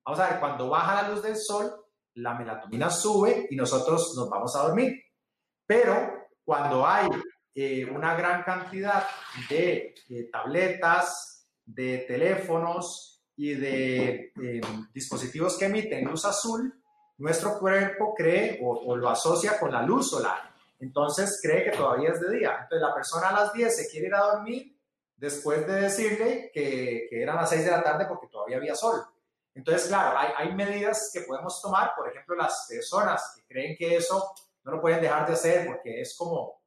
vamos 0.06 0.20
a 0.20 0.30
ver, 0.30 0.40
cuando 0.40 0.70
baja 0.70 1.02
la 1.02 1.10
luz 1.10 1.24
del 1.24 1.36
sol, 1.36 1.74
la 2.16 2.34
melatonina 2.34 2.90
sube 2.90 3.48
y 3.50 3.56
nosotros 3.56 4.14
nos 4.16 4.30
vamos 4.30 4.56
a 4.56 4.64
dormir. 4.64 5.02
Pero 5.66 6.28
cuando 6.44 6.86
hay 6.86 7.08
eh, 7.56 7.86
una 7.86 8.16
gran 8.16 8.44
cantidad 8.44 9.04
de, 9.50 9.96
tabletas, 10.32 11.48
de 11.66 12.00
teléfonos 12.08 13.24
y 13.36 13.54
de 13.54 14.32
em, 14.36 14.62
dispositivos 14.94 15.58
que 15.58 15.66
emiten 15.66 16.06
luz 16.06 16.26
azul, 16.26 16.74
nuestro 17.18 17.58
cuerpo 17.58 18.14
cree 18.14 18.60
o, 18.62 18.96
lo 18.96 19.10
asocia 19.10 19.60
con 19.60 19.72
la 19.72 19.82
luz 19.82 20.10
solar. 20.10 20.54
Entonces 20.80 21.40
cree 21.42 21.64
que 21.64 21.78
todavía 21.78 22.10
es 22.10 22.20
de 22.20 22.38
día. 22.38 22.58
Entonces 22.64 22.82
la 22.82 22.94
persona 22.94 23.30
a 23.30 23.44
las 23.44 23.54
10 23.54 23.76
se 23.76 23.90
quiere 23.90 24.08
ir 24.08 24.16
a 24.16 24.24
dormir 24.34 24.78
después 25.16 25.66
de 25.66 25.82
decirle 25.82 26.52
que, 26.54 27.08
que 27.10 27.22
eran 27.22 27.38
las 27.38 27.50
6 27.50 27.64
de 27.64 27.72
la 27.72 27.84
tarde 27.84 28.06
porque 28.08 28.28
todavía 28.28 28.58
había 28.58 28.76
sol. 28.76 29.02
Entonces, 29.56 29.88
claro, 29.88 30.18
hay, 30.18 30.30
hay, 30.36 30.56
medidas 30.56 31.12
que 31.14 31.22
podemos 31.22 31.62
tomar, 31.62 31.94
por 31.96 32.10
ejemplo, 32.10 32.36
las 32.36 32.66
personas 32.68 33.34
que 33.36 33.44
creen 33.46 33.76
que 33.78 33.96
eso 33.98 34.34
no 34.64 34.72
lo 34.74 34.82
pueden 34.82 35.02
dejar 35.02 35.28
de 35.28 35.34
hacer 35.34 35.68
porque 35.68 36.02
es 36.02 36.16
como, 36.18 36.62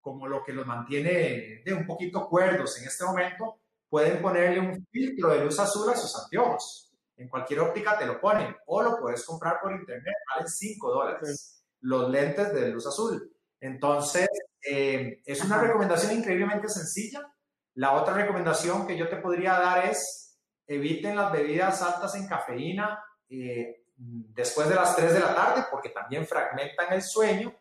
como 0.00 0.26
lo 0.26 0.42
que 0.42 0.52
los 0.52 0.66
mantiene 0.66 1.62
de 1.64 1.74
un 1.74 1.86
poquito 1.86 2.28
cuerdos 2.28 2.80
en 2.80 2.88
este 2.88 3.04
momento, 3.04 3.60
pueden 3.88 4.22
ponerle 4.22 4.60
un 4.60 4.86
filtro 4.90 5.28
de 5.28 5.44
luz 5.44 5.58
azul 5.58 5.90
a 5.90 5.96
sus 5.96 6.16
anteojos. 6.18 6.90
En 7.16 7.28
cualquier 7.28 7.60
óptica 7.60 7.98
te 7.98 8.06
lo 8.06 8.20
ponen 8.20 8.56
o 8.66 8.82
lo 8.82 8.98
puedes 8.98 9.24
comprar 9.24 9.60
por 9.60 9.72
internet, 9.72 10.14
valen 10.34 10.48
5 10.48 10.90
dólares 10.90 11.62
los 11.80 12.08
lentes 12.10 12.52
de 12.54 12.70
luz 12.70 12.86
azul. 12.86 13.30
Entonces, 13.60 14.28
eh, 14.66 15.20
es 15.24 15.44
una 15.44 15.60
recomendación 15.60 16.12
increíblemente 16.12 16.68
sencilla. 16.68 17.20
La 17.74 17.92
otra 17.92 18.14
recomendación 18.14 18.86
que 18.86 18.96
yo 18.96 19.08
te 19.08 19.16
podría 19.16 19.52
dar 19.52 19.86
es 19.86 20.21
eviten 20.76 21.16
las 21.16 21.32
bebidas 21.32 21.82
altas 21.82 22.14
en 22.14 22.26
cafeína 22.26 23.02
eh, 23.28 23.84
después 23.96 24.68
de 24.68 24.74
las 24.74 24.96
3 24.96 25.14
de 25.14 25.20
la 25.20 25.34
tarde 25.34 25.64
porque 25.70 25.90
también 25.90 26.26
fragmentan 26.26 26.92
el 26.92 27.02
sueño. 27.02 27.54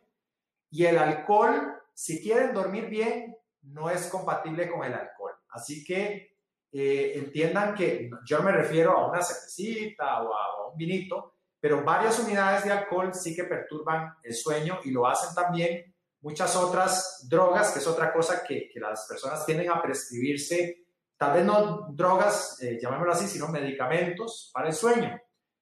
Y 0.69 0.85
el 0.85 0.97
alcohol, 0.97 1.81
si 1.93 2.21
quieren 2.21 2.53
dormir 2.53 2.87
bien, 2.87 3.35
no 3.63 3.89
es 3.89 4.07
compatible 4.07 4.69
con 4.69 4.83
el 4.83 4.93
alcohol. 4.93 5.33
Así 5.49 5.83
que 5.83 6.37
eh, 6.71 7.13
entiendan 7.15 7.75
que 7.75 8.09
yo 8.25 8.41
me 8.41 8.51
refiero 8.51 8.91
a 8.91 9.09
una 9.09 9.21
cervecita 9.21 10.21
o 10.21 10.33
a, 10.33 10.69
un 10.71 10.77
vinito, 10.77 11.35
pero 11.59 11.83
varias 11.83 12.17
unidades 12.19 12.63
de 12.63 12.71
alcohol 12.71 13.13
sí 13.13 13.35
que 13.35 13.43
perturban 13.43 14.15
el 14.23 14.33
sueño 14.33 14.79
y 14.85 14.91
lo 14.91 15.05
hacen 15.05 15.35
también 15.35 15.93
muchas 16.21 16.55
otras 16.55 17.27
drogas, 17.29 17.71
que 17.71 17.79
es 17.79 17.87
otra 17.87 18.13
cosa 18.13 18.43
que, 18.43 18.69
que 18.69 18.79
las 18.79 19.05
personas 19.07 19.45
tienden 19.45 19.69
a 19.69 19.81
prescribirse, 19.81 20.80
tal 21.21 21.33
vez 21.33 21.45
no 21.45 21.85
drogas, 21.91 22.59
eh, 22.63 22.79
llamémoslo 22.81 23.13
así, 23.13 23.27
sino 23.27 23.47
medicamentos 23.47 24.49
para 24.51 24.69
el 24.69 24.73
sueño. 24.73 25.21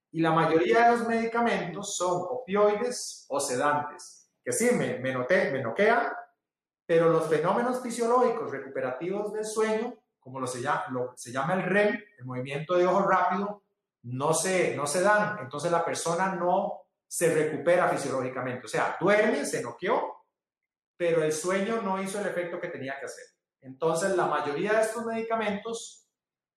Y 0.10 0.22
la 0.22 0.32
mayoría 0.32 0.86
de 0.86 0.92
los 0.92 1.06
medicamentos 1.06 1.98
son 1.98 2.22
opioides 2.30 3.26
o 3.28 3.42
sedantes, 3.42 4.32
que 4.42 4.54
sí, 4.54 4.70
me, 4.72 5.12
noté, 5.12 5.52
me 5.52 5.62
noquean, 5.62 6.14
pero 6.86 7.10
los 7.10 7.28
fenómenos 7.28 7.82
fisiológicos 7.82 8.50
recuperativos 8.50 9.34
del 9.34 9.44
sueño, 9.44 9.96
como 10.18 10.40
lo 10.40 10.48
se, 10.48 10.62
llama, 10.62 10.86
lo, 10.92 11.12
se 11.18 11.34
llama 11.34 11.56
el 11.56 11.64
REM, 11.64 12.06
el 12.20 12.26
movimiento 12.26 12.78
de 12.78 12.88
ojo 12.88 13.02
rápido, 13.02 13.64
no 14.04 14.34
se, 14.34 14.78
no 14.78 14.88
se 14.88 15.02
dan. 15.02 15.40
Entonces 15.40 15.70
la 15.70 15.84
persona 15.84 16.36
no 16.36 16.84
se 17.06 17.36
recupera 17.36 17.90
fisiológicamente. 17.90 18.66
O 18.66 18.70
sea, 18.70 18.96
duerme, 18.98 19.46
se 19.46 19.62
noqueó, 19.62 20.24
pero 20.96 21.22
el 21.22 21.34
sueño 21.34 21.82
no 21.82 22.02
hizo 22.02 22.18
el 22.22 22.28
efecto 22.28 22.62
que 22.62 22.70
tenía 22.70 22.98
que 22.98 23.08
hacer. 23.08 23.26
Entonces 23.62 24.16
la 24.16 24.26
mayoría 24.26 24.74
de 24.74 24.82
estos 24.82 25.06
medicamentos 25.06 26.08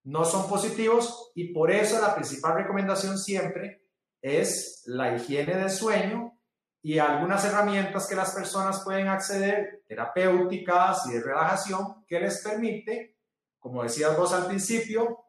no 0.04 0.24
son 0.24 0.48
positivos 0.48 1.30
y 1.34 1.52
por 1.52 1.70
eso 1.70 2.00
la 2.00 2.14
principal 2.14 2.54
recomendación 2.54 3.18
siempre 3.18 3.86
es 4.20 4.82
la 4.86 5.16
higiene 5.16 5.56
del 5.56 5.70
sueño 5.70 6.38
y 6.82 6.98
algunas 6.98 7.44
herramientas 7.44 8.08
que 8.08 8.16
las 8.16 8.34
personas 8.34 8.82
pueden 8.84 9.06
acceder, 9.08 9.84
terapéuticas 9.86 11.06
y 11.06 11.12
de 11.12 11.22
relajación, 11.22 12.04
que 12.06 12.18
les 12.18 12.42
permite, 12.42 13.18
como 13.60 13.84
decías 13.84 14.16
vos 14.16 14.32
al 14.32 14.46
principio, 14.46 15.24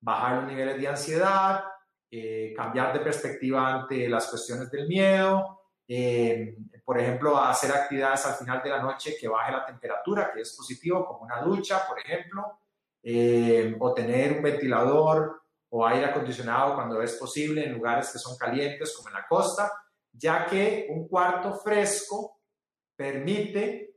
bajar 0.00 0.36
los 0.36 0.46
niveles 0.52 0.78
de 0.78 0.88
ansiedad, 0.88 1.64
eh, 2.10 2.52
cambiar 2.54 2.92
de 2.92 3.00
perspectiva 3.00 3.74
ante 3.74 4.08
las 4.08 4.28
cuestiones 4.28 4.70
del 4.70 4.86
miedo, 4.86 5.57
eh, 5.88 6.56
por 6.84 7.00
ejemplo, 7.00 7.38
hacer 7.38 7.72
actividades 7.72 8.24
al 8.26 8.34
final 8.34 8.62
de 8.62 8.70
la 8.70 8.82
noche 8.82 9.16
que 9.18 9.26
baje 9.26 9.50
la 9.50 9.64
temperatura, 9.64 10.30
que 10.32 10.42
es 10.42 10.54
positivo, 10.54 11.04
como 11.06 11.24
una 11.24 11.40
ducha, 11.40 11.86
por 11.88 11.98
ejemplo, 11.98 12.60
eh, 13.02 13.74
o 13.80 13.94
tener 13.94 14.34
un 14.34 14.42
ventilador 14.42 15.42
o 15.70 15.86
aire 15.86 16.06
acondicionado 16.06 16.74
cuando 16.74 17.02
es 17.02 17.14
posible 17.14 17.64
en 17.64 17.72
lugares 17.72 18.12
que 18.12 18.18
son 18.18 18.36
calientes, 18.36 18.94
como 18.96 19.08
en 19.08 19.14
la 19.14 19.26
costa 19.26 19.72
ya 20.18 20.46
que 20.46 20.86
un 20.90 21.08
cuarto 21.08 21.54
fresco 21.54 22.40
permite 22.96 23.94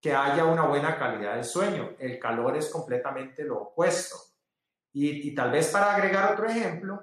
que 0.00 0.14
haya 0.14 0.44
una 0.44 0.66
buena 0.66 0.96
calidad 0.96 1.34
del 1.34 1.44
sueño. 1.44 1.96
El 1.98 2.18
calor 2.18 2.56
es 2.56 2.70
completamente 2.70 3.44
lo 3.44 3.62
opuesto. 3.62 4.16
Y, 4.92 5.34
tal 5.34 5.50
vez 5.50 5.70
para 5.70 5.94
agregar 5.94 6.32
otro 6.32 6.46
ejemplo, 6.46 7.00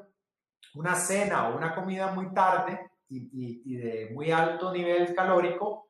una 0.76 0.96
cena 0.96 1.50
o 1.50 1.58
una 1.58 1.76
comida 1.76 2.08
muy 2.08 2.34
tarde 2.34 2.92
y, 3.12 3.62
y, 3.66 3.78
de 3.78 4.10
muy 4.12 4.32
alto 4.32 4.72
nivel 4.72 5.14
calórico 5.14 5.90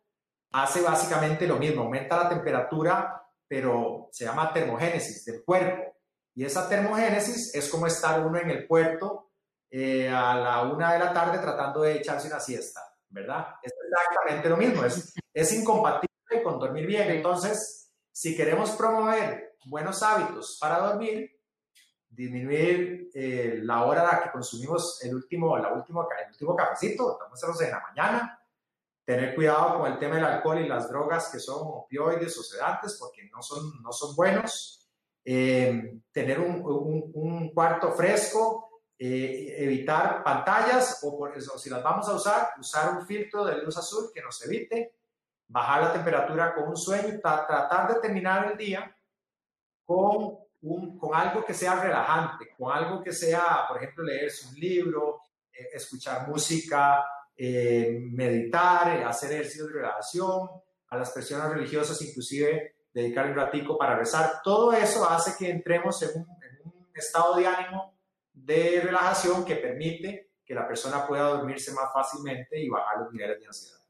hace 0.52 0.82
básicamente 0.82 1.48
lo 1.48 1.58
mismo, 1.58 1.84
aumenta 1.84 2.24
la 2.24 2.30
temperatura, 2.30 3.24
pero 3.48 4.10
se 4.12 4.26
llama 4.26 4.52
termogénesis 4.52 5.24
del 5.26 5.44
cuerpo. 5.44 5.96
Y 6.34 6.44
esa 6.46 6.68
termogénesis 6.68 7.54
es 7.54 7.70
como 7.70 7.88
estar 7.88 8.26
uno 8.26 8.40
en 8.40 8.50
el 8.50 8.68
puerto 8.68 9.32
eh, 9.70 10.10
a 10.10 10.36
la 10.36 10.62
una 10.64 10.94
de 10.94 11.00
la 11.00 11.14
tarde 11.14 11.40
tratando 11.40 11.82
de 11.82 11.98
echarse 11.98 12.28
una 12.28 12.40
siesta, 12.40 12.82
¿verdad? 13.10 13.48
Es 13.62 13.74
exactamente 13.90 14.50
lo 14.50 14.58
mismo, 14.58 14.84
es, 14.84 15.14
es 15.34 15.54
incompatible 15.54 16.44
con 16.44 16.60
dormir 16.60 16.88
bien. 16.88 17.10
Entonces, 17.12 17.92
si 18.12 18.36
queremos 18.36 18.72
promover 18.72 19.56
buenos 19.66 20.02
hábitos 20.04 20.58
para 20.60 20.80
dormir, 20.80 21.30
disminuir 22.12 23.10
eh, 23.14 23.60
la 23.64 23.86
hora 23.86 24.02
a 24.02 24.14
la 24.14 24.24
que 24.24 24.32
consumimos 24.32 25.02
el 25.04 25.16
último, 25.16 25.58
la 25.58 25.74
último, 25.74 26.08
el 26.24 26.32
último 26.32 26.56
cafecito, 26.56 27.18
tomárselo 27.18 27.54
en 27.62 27.72
la 27.72 27.80
mañana, 27.80 28.40
tener 29.06 29.34
cuidado 29.34 29.80
con 29.80 29.92
el 29.92 29.98
tema 29.98 30.16
del 30.16 30.26
alcohol 30.26 30.60
y 30.60 30.68
las 30.68 30.90
drogas 30.90 31.30
que 31.32 31.40
son 31.40 31.60
opioides 31.62 32.38
o 32.38 32.44
sedantes 32.44 32.98
porque 33.00 33.30
no 33.32 33.42
son, 33.42 33.82
no 33.82 33.92
son 33.92 34.16
buenos, 34.16 34.90
eh, 35.24 36.00
tener 36.12 36.40
un, 36.40 36.62
un, 36.66 37.12
un, 37.14 37.54
cuarto 37.54 37.92
fresco, 37.92 38.82
eh, 38.98 39.56
evitar 39.58 40.24
pantallas 40.24 41.00
o, 41.04 41.18
por 41.18 41.36
eso, 41.36 41.58
si 41.58 41.70
las 41.70 41.82
vamos 41.82 42.08
a 42.10 42.14
usar, 42.14 42.50
usar 42.60 42.98
un 42.98 43.06
filtro 43.06 43.46
de 43.46 43.64
luz 43.64 43.78
azul 43.78 44.12
que 44.14 44.22
nos 44.22 44.44
evite, 44.46 44.96
bajar 45.48 45.84
la 45.84 45.94
temperatura 45.94 46.54
con 46.54 46.70
un 46.70 46.78
sueño 46.78 47.20
tratar 47.20 47.94
de 47.94 48.00
terminar 48.00 48.52
el 48.52 48.58
día 48.58 48.96
con, 49.86 50.38
un, 50.62 50.98
con 50.98 51.16
algo 51.16 51.44
que 51.44 51.54
sea 51.54 51.82
relajante, 51.82 52.50
con 52.58 52.72
algo 52.72 53.02
que 53.02 53.12
sea, 53.12 53.66
por 53.68 53.78
ejemplo, 53.78 54.04
leerse 54.04 54.48
un 54.48 54.56
libro, 54.56 55.22
eh, 55.52 55.70
escuchar 55.74 56.28
música, 56.28 57.04
eh, 57.36 58.00
meditar, 58.12 59.04
hacer 59.04 59.32
ejercicios 59.34 59.68
de 59.68 59.74
relajación, 59.74 60.50
a 60.88 60.98
las 60.98 61.12
personas 61.12 61.52
religiosas 61.52 62.02
inclusive 62.02 62.76
dedicar 62.94 63.28
un 63.28 63.36
ratico 63.36 63.78
para 63.78 63.98
rezar. 63.98 64.42
Todo 64.44 64.74
eso 64.74 65.10
hace 65.10 65.34
que 65.38 65.50
entremos 65.50 66.02
en 66.04 66.10
un, 66.22 66.28
en 66.44 66.62
un 66.66 66.90
estado 66.94 67.36
de 67.36 67.48
ánimo 67.48 67.98
de 68.34 68.82
relajación 68.84 69.46
que 69.46 69.56
permite 69.56 70.32
que 70.46 70.54
la 70.54 70.68
persona 70.68 71.08
pueda 71.08 71.24
dormirse 71.30 71.72
más 71.74 71.94
fácilmente 71.94 72.60
y 72.60 72.70
bajar 72.70 73.00
los 73.00 73.14
niveles 73.14 73.40
de 73.40 73.48
ansiedad. 73.48 73.81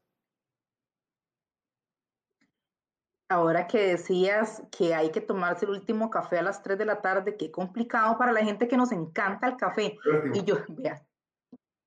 Ahora 3.32 3.66
que 3.66 3.78
decías 3.78 4.62
que 4.70 4.94
hay 4.94 5.10
que 5.10 5.22
tomarse 5.22 5.64
el 5.64 5.70
último 5.70 6.10
café 6.10 6.38
a 6.38 6.42
las 6.42 6.62
3 6.62 6.76
de 6.76 6.84
la 6.84 7.00
tarde, 7.00 7.38
qué 7.38 7.50
complicado 7.50 8.18
para 8.18 8.30
la 8.30 8.44
gente 8.44 8.68
que 8.68 8.76
nos 8.76 8.92
encanta 8.92 9.46
el 9.46 9.56
café. 9.56 9.96
Y 10.34 10.44
yo, 10.44 10.56
vea, 10.68 11.02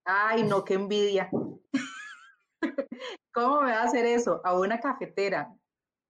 ay, 0.06 0.42
no, 0.42 0.66
qué 0.66 0.74
envidia. 0.74 1.30
¿Cómo 3.32 3.62
me 3.62 3.74
va 3.74 3.82
a 3.82 3.84
hacer 3.84 4.08
eso? 4.08 4.42
A 4.44 4.58
una 4.58 4.80
cafetera. 4.80 5.54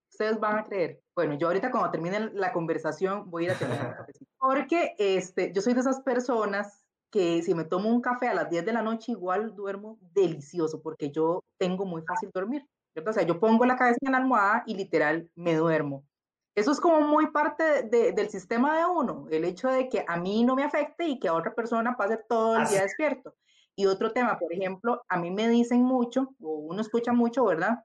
Ustedes 0.09 0.39
van 0.39 0.59
a 0.59 0.63
creer. 0.63 1.01
Bueno, 1.13 1.33
yo 1.33 1.47
ahorita 1.47 1.69
cuando 1.69 1.91
termine 1.91 2.31
la 2.31 2.53
conversación 2.53 3.29
voy 3.29 3.43
a 3.43 3.45
ir 3.47 3.51
a 3.51 3.59
tener 3.59 3.85
un 3.85 3.91
cafecito. 3.91 4.31
Porque 4.39 4.95
este, 4.97 5.51
yo 5.51 5.61
soy 5.61 5.73
de 5.73 5.81
esas 5.81 5.99
personas 5.99 6.85
que 7.11 7.43
si 7.43 7.53
me 7.53 7.65
tomo 7.65 7.89
un 7.89 7.99
café 7.99 8.29
a 8.29 8.33
las 8.33 8.49
10 8.49 8.65
de 8.65 8.71
la 8.71 8.81
noche 8.81 9.11
igual 9.11 9.53
duermo 9.53 9.97
delicioso 10.13 10.81
porque 10.81 11.11
yo 11.11 11.43
tengo 11.57 11.85
muy 11.85 12.01
fácil 12.01 12.29
dormir. 12.33 12.65
¿Cierto? 12.95 13.11
O 13.11 13.13
sea, 13.13 13.23
yo 13.23 13.41
pongo 13.41 13.65
la 13.65 13.75
cabeza 13.75 13.99
en 14.01 14.13
la 14.13 14.19
almohada 14.19 14.63
y 14.65 14.75
literal 14.75 15.29
me 15.35 15.53
duermo. 15.55 16.05
Eso 16.55 16.71
es 16.71 16.79
como 16.79 17.01
muy 17.01 17.27
parte 17.31 17.83
de, 17.83 18.13
del 18.13 18.29
sistema 18.29 18.77
de 18.77 18.85
uno, 18.85 19.27
el 19.29 19.43
hecho 19.43 19.67
de 19.67 19.89
que 19.89 20.05
a 20.07 20.15
mí 20.15 20.45
no 20.45 20.55
me 20.55 20.63
afecte 20.63 21.05
y 21.05 21.19
que 21.19 21.27
a 21.27 21.33
otra 21.33 21.53
persona 21.53 21.97
pase 21.97 22.17
todo 22.29 22.57
el 22.57 22.67
día 22.67 22.83
despierto. 22.83 23.35
Y 23.75 23.87
otro 23.87 24.13
tema, 24.13 24.39
por 24.39 24.53
ejemplo, 24.53 25.03
a 25.09 25.17
mí 25.17 25.29
me 25.29 25.49
dicen 25.49 25.83
mucho, 25.83 26.33
o 26.39 26.53
uno 26.59 26.79
escucha 26.79 27.11
mucho, 27.11 27.43
¿verdad? 27.43 27.83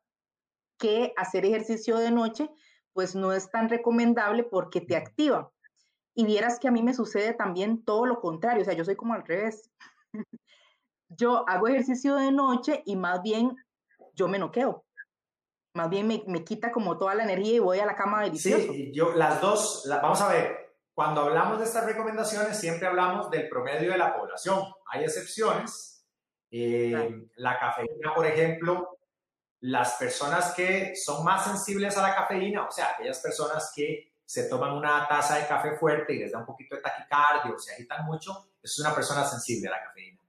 Que 0.79 1.13
hacer 1.17 1.45
ejercicio 1.45 1.97
de 1.97 2.13
noche 2.13 2.49
pues 2.93 3.17
no 3.17 3.33
es 3.33 3.51
tan 3.51 3.69
recomendable 3.69 4.45
porque 4.45 4.81
te 4.81 4.97
activa. 4.97 5.51
Y 6.15 6.25
vieras 6.25 6.61
que 6.61 6.69
a 6.69 6.73
mí 6.73 6.83
me 6.83 6.95
sucede 6.95 7.35
también 7.35 7.85
todo 7.85 8.07
lo 8.07 8.21
contrario, 8.21 8.63
o 8.63 8.65
sea, 8.65 8.75
yo 8.75 8.85
soy 8.85 8.95
como 8.95 9.15
al 9.15 9.27
revés. 9.27 9.71
yo 11.09 11.49
hago 11.49 11.67
ejercicio 11.67 12.15
de 12.15 12.31
noche 12.31 12.83
y 12.87 12.95
más 12.95 13.23
bien 13.23 13.57
yo 14.15 14.29
me 14.29 14.39
noqueo. 14.39 14.85
Más 15.75 15.89
bien 15.89 16.07
me, 16.07 16.23
me 16.27 16.45
quita 16.45 16.73
como 16.73 16.99
toda 16.99 17.15
la 17.15 17.25
energía 17.25 17.55
y 17.55 17.59
voy 17.59 17.79
a 17.79 17.87
la 17.87 17.95
cama 17.95 18.23
delicioso. 18.23 18.73
Sí, 18.73 18.93
yo 18.93 19.15
las 19.15 19.41
dos, 19.41 19.87
vamos 19.89 20.21
a 20.21 20.29
ver, 20.29 20.75
cuando 20.93 21.23
hablamos 21.23 21.59
de 21.59 21.65
estas 21.65 21.87
recomendaciones 21.87 22.59
siempre 22.59 22.87
hablamos 22.87 23.31
del 23.31 23.49
promedio 23.49 23.93
de 23.93 23.99
la 23.99 24.17
población. 24.17 24.63
Hay 24.93 25.05
excepciones. 25.05 26.05
Eh, 26.51 27.29
La 27.37 27.59
cafeína, 27.59 28.13
por 28.15 28.27
ejemplo, 28.27 28.99
las 29.61 29.95
personas 29.95 30.53
que 30.55 30.95
son 30.97 31.25
más 31.25 31.45
sensibles 31.45 31.97
a 31.97 32.03
la 32.03 32.15
cafeína, 32.15 32.67
o 32.67 32.71
sea, 32.71 32.91
aquellas 32.91 33.21
personas 33.21 33.73
que 33.75 34.13
se 34.25 34.49
toman 34.49 34.73
una 34.73 35.07
taza 35.09 35.37
de 35.37 35.47
café 35.47 35.77
fuerte 35.77 36.15
y 36.15 36.19
les 36.19 36.33
da 36.33 36.39
un 36.39 36.47
poquito 36.47 36.77
de 36.77 36.83
taquicardia 36.83 37.53
o 37.55 37.59
se 37.59 37.73
agitan 37.73 38.05
mucho, 38.05 38.51
es 38.63 38.79
una 38.79 38.95
persona 38.95 39.25
sensible 39.25 39.69
a 39.69 39.73
la 39.73 39.83
cafeína. 39.85 40.21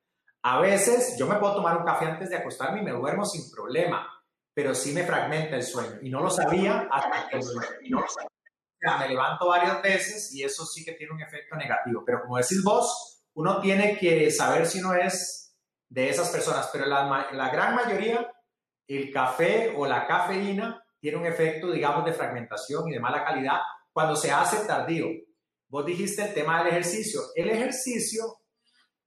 A 0.43 0.59
veces 0.59 1.17
yo 1.17 1.27
me 1.27 1.35
puedo 1.35 1.55
tomar 1.55 1.77
un 1.77 1.85
café 1.85 2.05
antes 2.05 2.29
de 2.29 2.37
acostarme 2.37 2.81
y 2.81 2.83
me 2.83 2.91
duermo 2.91 3.25
sin 3.25 3.51
problema, 3.51 4.07
pero 4.53 4.75
sí 4.75 4.91
me 4.91 5.03
fragmenta 5.03 5.55
el 5.55 5.63
sueño. 5.63 5.99
Y 6.01 6.09
no 6.09 6.21
lo 6.21 6.29
sabía 6.29 6.87
hasta 6.91 7.29
que 7.29 7.39
lo, 7.89 8.05
me 8.99 9.09
levanto 9.09 9.47
varias 9.47 9.81
veces 9.81 10.33
y 10.33 10.43
eso 10.43 10.65
sí 10.65 10.83
que 10.83 10.93
tiene 10.93 11.13
un 11.13 11.21
efecto 11.21 11.55
negativo. 11.55 12.03
Pero 12.05 12.21
como 12.21 12.37
decís 12.37 12.63
vos, 12.63 13.23
uno 13.33 13.61
tiene 13.61 13.97
que 13.97 14.29
saber 14.31 14.65
si 14.65 14.81
no 14.81 14.93
es 14.93 15.55
de 15.87 16.09
esas 16.09 16.29
personas, 16.29 16.69
pero 16.71 16.85
la, 16.85 17.27
la 17.31 17.49
gran 17.49 17.75
mayoría, 17.75 18.31
el 18.87 19.11
café 19.11 19.73
o 19.75 19.85
la 19.85 20.07
cafeína 20.07 20.83
tiene 20.99 21.17
un 21.17 21.25
efecto, 21.25 21.71
digamos, 21.71 22.05
de 22.05 22.13
fragmentación 22.13 22.87
y 22.89 22.93
de 22.93 22.99
mala 22.99 23.23
calidad 23.23 23.59
cuando 23.91 24.15
se 24.15 24.31
hace 24.31 24.65
tardío. 24.65 25.07
Vos 25.67 25.85
dijiste 25.85 26.23
el 26.23 26.33
tema 26.33 26.59
del 26.59 26.67
ejercicio. 26.67 27.21
El 27.35 27.49
ejercicio, 27.49 28.39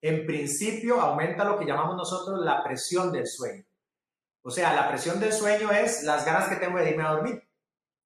en 0.01 0.27
principio, 0.27 1.01
aumenta 1.01 1.45
lo 1.45 1.59
que 1.59 1.67
llamamos 1.67 1.97
nosotros 1.97 2.41
la 2.45 2.63
presión 2.63 3.13
del 3.13 3.27
sueño. 3.27 3.65
O 4.47 4.51
sea, 4.51 4.75
la 4.75 4.89
presión 4.89 5.19
del 5.19 5.33
sueño 5.33 5.71
es 5.71 6.03
las 6.03 6.25
ganas 6.27 6.51
que 6.51 6.57
tengo 6.57 6.79
de 6.79 6.91
irme 6.91 7.03
a 7.03 7.13
dormir. 7.13 7.43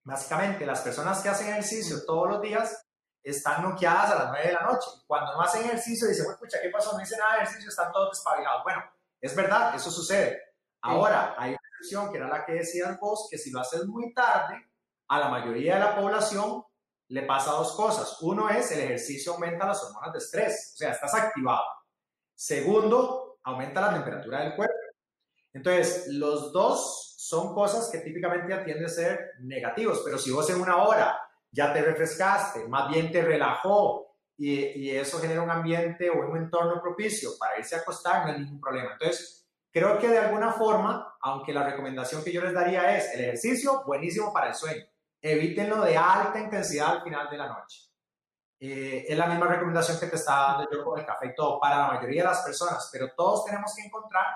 Básicamente, 0.05 0.65
las 0.65 0.83
personas 0.83 1.21
que 1.21 1.29
hacen 1.29 1.49
ejercicio 1.49 2.05
todos 2.07 2.29
los 2.29 2.41
días 2.41 2.87
están 3.25 3.63
noqueadas 3.63 4.13
a 4.13 4.15
las 4.15 4.29
9 4.29 4.47
de 4.47 4.53
la 4.53 4.63
noche. 4.63 4.87
Cuando 5.09 5.33
no 5.33 5.43
hacen 5.43 5.65
ejercicio, 5.65 6.07
dicen, 6.07 6.27
escucha, 6.31 6.59
¿qué 6.63 6.71
pasó? 6.71 6.97
No 6.97 7.03
hice 7.03 7.17
nada 7.17 7.39
de 7.39 7.43
ejercicio, 7.43 7.69
están 7.69 7.91
todos 7.91 8.11
despabilados. 8.11 8.63
Bueno, 8.63 8.85
es 9.21 9.35
verdad, 9.35 9.75
eso 9.75 9.91
sucede. 9.91 10.41
Ahora, 10.81 11.35
hay 11.37 11.51
una 11.51 11.61
excepción 11.73 12.13
que 12.13 12.19
era 12.19 12.29
la 12.29 12.47
que 12.47 12.53
decías 12.53 12.99
vos, 13.01 13.27
que 13.29 13.37
si 13.37 13.51
lo 13.51 13.59
haces 13.59 13.85
muy 13.87 14.15
tarde, 14.15 14.65
a 15.09 15.19
la 15.19 15.29
mayoría 15.31 15.75
de 15.75 15.81
la 15.81 15.97
población 15.97 16.65
le 17.09 17.23
pasa 17.23 17.51
dos 17.51 17.73
cosas. 17.73 18.17
Uno 18.21 18.49
es 18.49 18.71
el 18.71 18.81
ejercicio 18.81 19.35
aumenta 19.35 19.67
las 19.67 19.83
hormonas 19.83 20.13
de 20.13 20.19
estrés, 20.19 20.73
o 20.75 20.77
sea, 20.77 20.93
estás 20.93 21.15
activado. 21.15 21.65
Segundo, 22.33 23.41
aumenta 23.43 23.81
la 23.81 23.95
temperatura 23.95 24.41
del 24.41 24.55
cuerpo. 24.55 24.88
Entonces, 25.59 26.07
los 26.09 26.53
dos 26.53 27.15
son 27.19 27.55
cosas 27.55 27.91
que 27.91 27.99
típicamente 27.99 28.55
atienden 28.55 28.87
a 28.87 28.89
ser 28.89 29.33
negativos, 29.41 30.03
pero 30.05 30.19
si 30.19 30.31
vos 30.31 30.49
en 30.51 30.61
una 30.61 30.77
hora 30.77 31.19
ya 31.51 31.73
te 31.73 31.83
refrescaste, 31.83 32.67
más 32.69 32.89
bien 32.89 33.13
te 33.13 33.23
relajó 33.23 34.17
y, 34.37 34.55
y 34.55 34.91
eso 34.97 35.19
genera 35.19 35.43
un 35.43 35.51
ambiente 35.51 36.09
o 36.11 36.31
un 36.31 36.37
entorno 36.37 36.81
propicio 36.81 37.31
para 37.39 37.59
irse 37.59 37.75
a 37.75 37.81
acostar, 37.81 38.25
no 38.25 38.33
hay 38.33 38.41
ningún 38.41 38.61
problema. 38.61 38.93
Entonces, 38.93 39.47
creo 39.71 39.99
que 39.99 40.09
de 40.09 40.19
alguna 40.19 40.53
forma, 40.53 41.17
aunque 41.21 41.53
la 41.53 41.65
recomendación 41.65 42.23
que 42.23 42.33
yo 42.33 42.43
les 42.43 42.55
daría 42.55 42.97
es 42.97 43.15
el 43.15 43.21
ejercicio, 43.21 43.83
buenísimo 43.85 44.33
para 44.33 44.49
el 44.49 44.55
sueño 44.55 44.85
evítenlo 45.21 45.83
de 45.83 45.97
alta 45.97 46.39
intensidad 46.39 46.91
al 46.91 47.03
final 47.03 47.29
de 47.31 47.37
la 47.37 47.49
noche. 47.49 47.83
Eh, 48.61 49.05
es 49.09 49.17
la 49.17 49.27
misma 49.27 49.47
recomendación 49.47 49.99
que 50.01 50.07
te 50.07 50.17
estaba 50.17 50.55
dando 50.55 50.71
yo 50.73 50.85
con 50.85 50.99
el 50.99 51.07
café 51.07 51.29
y 51.29 51.35
todo, 51.35 51.61
para 51.61 51.79
la 51.79 51.93
mayoría 51.95 52.23
de 52.23 52.29
las 52.29 52.43
personas, 52.43 52.89
pero 52.93 53.13
todos 53.17 53.45
tenemos 53.45 53.73
que 53.75 53.83
encontrar, 53.83 54.27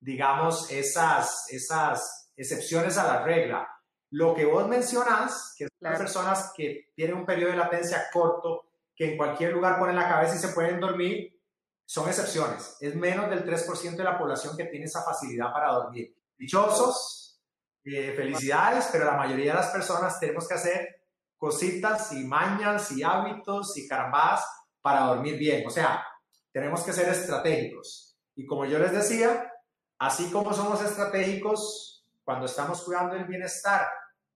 digamos, 0.00 0.70
esas, 0.70 1.46
esas 1.50 2.32
excepciones 2.36 2.96
a 2.98 3.06
la 3.06 3.22
regla. 3.22 3.68
Lo 4.10 4.34
que 4.34 4.44
vos 4.44 4.66
mencionas, 4.66 5.54
que 5.56 5.64
son 5.64 5.76
las 5.80 5.98
personas 5.98 6.52
que 6.56 6.92
tienen 6.94 7.16
un 7.16 7.26
periodo 7.26 7.50
de 7.50 7.58
latencia 7.58 8.06
corto, 8.12 8.68
que 8.94 9.12
en 9.12 9.16
cualquier 9.16 9.52
lugar 9.52 9.78
ponen 9.78 9.96
la 9.96 10.08
cabeza 10.08 10.36
y 10.36 10.38
se 10.38 10.48
pueden 10.48 10.80
dormir, 10.80 11.38
son 11.84 12.08
excepciones. 12.08 12.76
Es 12.80 12.94
menos 12.94 13.30
del 13.30 13.44
3% 13.44 13.96
de 13.96 14.04
la 14.04 14.18
población 14.18 14.56
que 14.56 14.64
tiene 14.64 14.86
esa 14.86 15.02
facilidad 15.02 15.52
para 15.52 15.72
dormir. 15.72 16.14
Dichosos 16.36 17.40
eh, 17.84 18.12
felicidades, 18.14 18.88
pero 18.92 19.04
la 19.06 19.16
mayoría 19.16 19.52
de 19.52 19.58
las 19.58 19.70
personas 19.70 20.20
tenemos 20.20 20.46
que 20.46 20.54
hacer 20.54 20.98
cositas 21.36 22.12
y 22.12 22.24
mañas 22.24 22.90
y 22.92 23.02
hábitos 23.02 23.76
y 23.78 23.88
carambas 23.88 24.44
para 24.80 25.06
dormir 25.06 25.38
bien. 25.38 25.66
O 25.66 25.70
sea, 25.70 26.04
tenemos 26.52 26.82
que 26.82 26.92
ser 26.92 27.08
estratégicos. 27.08 28.18
Y 28.34 28.46
como 28.46 28.66
yo 28.66 28.78
les 28.78 28.92
decía, 28.92 29.50
así 29.98 30.30
como 30.30 30.52
somos 30.52 30.82
estratégicos 30.82 32.04
cuando 32.24 32.46
estamos 32.46 32.82
cuidando 32.82 33.16
el 33.16 33.24
bienestar, 33.24 33.86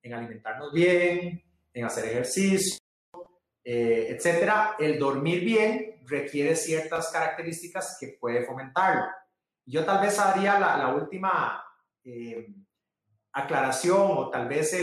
en 0.03 0.15
alimentarnos 0.15 0.73
bien, 0.73 1.43
en 1.73 1.85
hacer 1.85 2.07
ejercicio, 2.07 2.79
eh, 3.65 4.09
etcétera, 4.11 4.77
el 4.79 4.99
dormir 4.99 5.45
bien 5.45 6.03
requiere 6.07 6.57
ciertas 6.57 7.11
características 7.11 7.97
que 8.01 8.17
puede 8.21 8.45
fomentarlo. 8.45 9.05
Yo 9.65 9.85
tal 9.85 10.01
vez 10.01 10.19
haría 10.19 10.59
la, 10.59 10.89
última 10.95 11.63
eh, 12.03 12.49
aclaración 13.33 14.01
o 14.11 14.31
tal 14.31 14.49
vez 14.49 14.77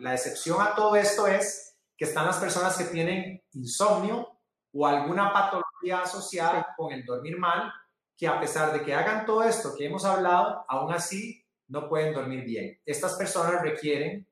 la 0.00 0.14
excepción 0.14 0.60
a 0.60 0.74
todo 0.74 0.96
esto 0.96 1.26
es 1.26 1.76
que 1.96 2.04
están 2.04 2.26
las 2.26 2.38
personas 2.38 2.76
que 2.76 2.84
tienen 2.84 3.42
insomnio 3.52 4.40
o 4.72 4.86
alguna 4.86 5.32
patología 5.32 6.00
asociada 6.00 6.74
con 6.76 6.92
el 6.92 7.04
dormir 7.04 7.38
mal, 7.38 7.72
que 8.16 8.26
a 8.26 8.38
pesar 8.40 8.72
de 8.72 8.82
que 8.82 8.94
hagan 8.94 9.26
todo 9.26 9.42
esto 9.42 9.74
que 9.76 9.86
hemos 9.86 10.04
hablado, 10.04 10.64
aún 10.68 10.92
así 10.92 11.44
no 11.68 11.88
pueden 11.88 12.14
dormir 12.14 12.44
bien. 12.44 12.80
Estas 12.84 13.14
personas 13.14 13.62
requieren 13.62 14.26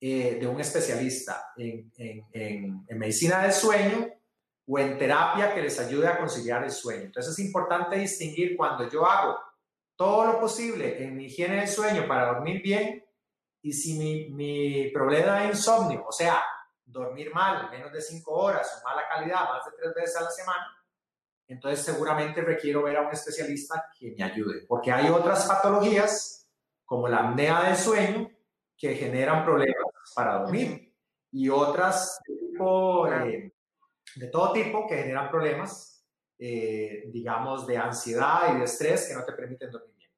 eh, 0.00 0.38
de 0.40 0.46
un 0.46 0.60
especialista 0.60 1.52
en, 1.56 1.90
en 1.96 2.98
medicina 2.98 3.42
del 3.42 3.52
sueño 3.52 4.06
o 4.66 4.78
en 4.78 4.98
terapia 4.98 5.54
que 5.54 5.62
les 5.62 5.78
ayude 5.78 6.06
a 6.06 6.18
conciliar 6.18 6.64
el 6.64 6.70
sueño. 6.70 7.04
Entonces 7.04 7.32
es 7.32 7.44
importante 7.44 7.96
distinguir 7.96 8.56
cuando 8.56 8.88
yo 8.88 9.04
hago 9.06 9.38
todo 9.96 10.24
lo 10.26 10.40
posible 10.40 11.02
en 11.02 11.16
mi 11.16 11.26
higiene 11.26 11.56
del 11.56 11.68
sueño 11.68 12.06
para 12.06 12.26
dormir 12.26 12.62
bien 12.62 13.04
y 13.62 13.72
si 13.72 13.98
mi, 13.98 14.30
mi 14.30 14.90
problema 14.90 15.40
de 15.40 15.46
insomnio, 15.48 16.04
o 16.06 16.12
sea, 16.12 16.42
dormir 16.84 17.32
mal, 17.32 17.70
menos 17.70 17.92
de 17.92 18.00
cinco 18.00 18.32
horas 18.32 18.78
o 18.78 18.88
mala 18.88 19.08
calidad, 19.08 19.48
más 19.48 19.64
de 19.64 19.72
tres 19.78 19.94
veces 19.94 20.16
a 20.16 20.22
la 20.22 20.30
semana, 20.30 20.66
entonces 21.48 21.84
seguramente 21.84 22.40
requiero 22.40 22.82
ver 22.82 22.96
a 22.96 23.02
un 23.02 23.12
especialista 23.12 23.84
que 23.98 24.14
me 24.16 24.24
ayude, 24.24 24.64
porque 24.66 24.90
hay 24.90 25.08
otras 25.08 25.46
patologías 25.46 26.48
como 26.84 27.08
la 27.08 27.28
apnea 27.28 27.64
del 27.64 27.76
sueño 27.76 28.30
que 28.76 28.94
generan 28.94 29.44
problemas 29.44 29.84
para 30.14 30.40
dormir 30.40 30.94
y 31.30 31.48
otras 31.48 32.20
de, 32.26 32.36
tipo, 32.36 33.08
eh, 33.08 33.52
de 34.16 34.26
todo 34.28 34.52
tipo 34.52 34.86
que 34.86 34.96
generan 34.96 35.30
problemas 35.30 35.94
eh, 36.38 37.04
digamos, 37.12 37.66
de 37.66 37.78
ansiedad 37.78 38.54
y 38.54 38.58
de 38.58 38.64
estrés 38.64 39.08
que 39.08 39.14
no 39.14 39.24
te 39.24 39.32
permiten 39.32 39.70
dormir 39.70 39.94
bien. 39.96 40.10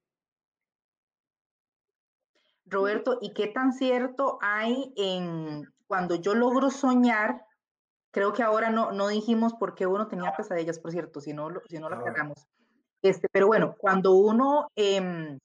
Roberto, 2.64 3.18
¿y 3.20 3.34
qué 3.34 3.48
tan 3.48 3.72
cierto 3.72 4.38
hay 4.40 4.92
en 4.96 5.72
cuando 5.86 6.14
yo 6.14 6.34
logro 6.34 6.70
soñar? 6.70 7.45
Creo 8.16 8.32
que 8.32 8.42
ahora 8.42 8.70
no, 8.70 8.92
no 8.92 9.08
dijimos 9.08 9.52
por 9.52 9.74
qué 9.74 9.86
uno 9.86 10.08
tenía 10.08 10.34
pesadillas, 10.34 10.78
por 10.78 10.90
cierto, 10.90 11.20
si 11.20 11.34
no, 11.34 11.50
si 11.68 11.78
no 11.78 11.90
lo 11.90 11.96
aclaramos. 11.96 12.48
Este, 13.02 13.28
pero 13.30 13.46
bueno, 13.46 13.76
cuando 13.78 14.14
uno 14.14 14.70
em, 14.74 15.38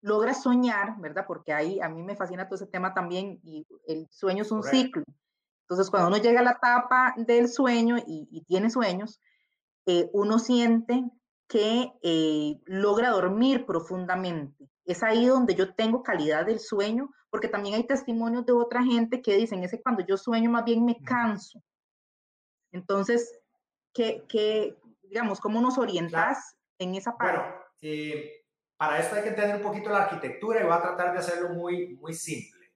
logra 0.00 0.34
soñar, 0.34 0.98
¿verdad? 0.98 1.24
Porque 1.24 1.52
ahí 1.52 1.80
a 1.80 1.88
mí 1.88 2.02
me 2.02 2.16
fascina 2.16 2.48
todo 2.48 2.56
ese 2.56 2.66
tema 2.66 2.94
también 2.94 3.38
y 3.44 3.64
el 3.86 4.08
sueño 4.10 4.42
es 4.42 4.50
un 4.50 4.64
ciclo. 4.64 5.04
Entonces, 5.60 5.88
cuando 5.88 6.08
uno 6.08 6.16
llega 6.16 6.40
a 6.40 6.42
la 6.42 6.58
etapa 6.58 7.14
del 7.16 7.48
sueño 7.48 7.96
y, 7.96 8.26
y 8.32 8.42
tiene 8.42 8.68
sueños, 8.68 9.20
eh, 9.86 10.10
uno 10.12 10.40
siente 10.40 11.04
que 11.46 11.92
eh, 12.02 12.60
logra 12.64 13.10
dormir 13.10 13.66
profundamente. 13.66 14.68
Es 14.84 15.02
ahí 15.02 15.26
donde 15.26 15.54
yo 15.54 15.74
tengo 15.74 16.02
calidad 16.02 16.46
del 16.46 16.58
sueño, 16.58 17.10
porque 17.30 17.48
también 17.48 17.76
hay 17.76 17.86
testimonios 17.86 18.44
de 18.44 18.52
otra 18.52 18.82
gente 18.82 19.22
que 19.22 19.36
dicen, 19.36 19.62
ese 19.62 19.80
cuando 19.80 20.04
yo 20.04 20.16
sueño 20.16 20.50
más 20.50 20.64
bien 20.64 20.84
me 20.84 21.00
canso. 21.02 21.62
Entonces, 22.72 23.40
¿qué, 23.92 24.76
digamos, 25.02 25.40
cómo 25.40 25.60
nos 25.60 25.78
orientas 25.78 26.56
en 26.78 26.94
esa 26.94 27.16
parte? 27.16 27.38
Bueno, 27.38 27.54
eh, 27.80 28.44
para 28.76 28.98
esto 28.98 29.16
hay 29.16 29.22
que 29.22 29.28
entender 29.28 29.56
un 29.56 29.62
poquito 29.62 29.90
la 29.90 30.04
arquitectura 30.04 30.60
y 30.60 30.64
voy 30.64 30.72
a 30.72 30.82
tratar 30.82 31.12
de 31.12 31.18
hacerlo 31.18 31.50
muy, 31.50 31.96
muy 31.96 32.14
simple. 32.14 32.72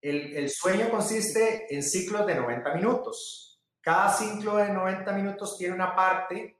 El, 0.00 0.36
el 0.36 0.50
sueño 0.50 0.90
consiste 0.90 1.72
en 1.74 1.82
ciclos 1.82 2.26
de 2.26 2.34
90 2.34 2.74
minutos. 2.74 3.60
Cada 3.80 4.12
ciclo 4.12 4.56
de 4.56 4.70
90 4.70 5.12
minutos 5.12 5.56
tiene 5.56 5.74
una 5.74 5.94
parte 5.94 6.58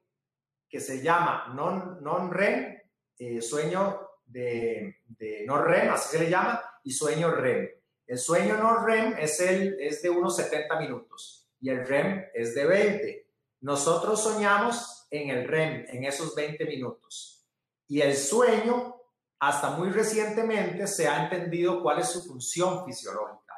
que 0.68 0.80
se 0.80 1.02
llama 1.02 1.52
non-REM, 1.54 2.78
eh, 3.18 3.40
sueño 3.40 4.07
de, 4.28 4.98
de 5.06 5.44
non-REM, 5.46 5.90
así 5.90 6.16
se 6.16 6.24
le 6.24 6.30
llama, 6.30 6.62
y 6.84 6.92
sueño 6.92 7.30
REM. 7.30 7.68
El 8.06 8.18
sueño 8.18 8.56
non-REM 8.56 9.16
es, 9.18 9.40
el, 9.40 9.78
es 9.80 10.00
de 10.02 10.10
unos 10.10 10.36
70 10.36 10.78
minutos 10.80 11.46
y 11.60 11.70
el 11.70 11.86
REM 11.86 12.26
es 12.34 12.54
de 12.54 12.66
20. 12.66 13.26
Nosotros 13.60 14.22
soñamos 14.22 15.06
en 15.10 15.30
el 15.30 15.46
REM, 15.46 15.86
en 15.88 16.04
esos 16.04 16.34
20 16.34 16.64
minutos. 16.64 17.46
Y 17.86 18.00
el 18.00 18.16
sueño, 18.16 18.96
hasta 19.40 19.70
muy 19.70 19.90
recientemente, 19.90 20.86
se 20.86 21.08
ha 21.08 21.24
entendido 21.24 21.82
cuál 21.82 22.00
es 22.00 22.08
su 22.08 22.22
función 22.22 22.84
fisiológica. 22.84 23.54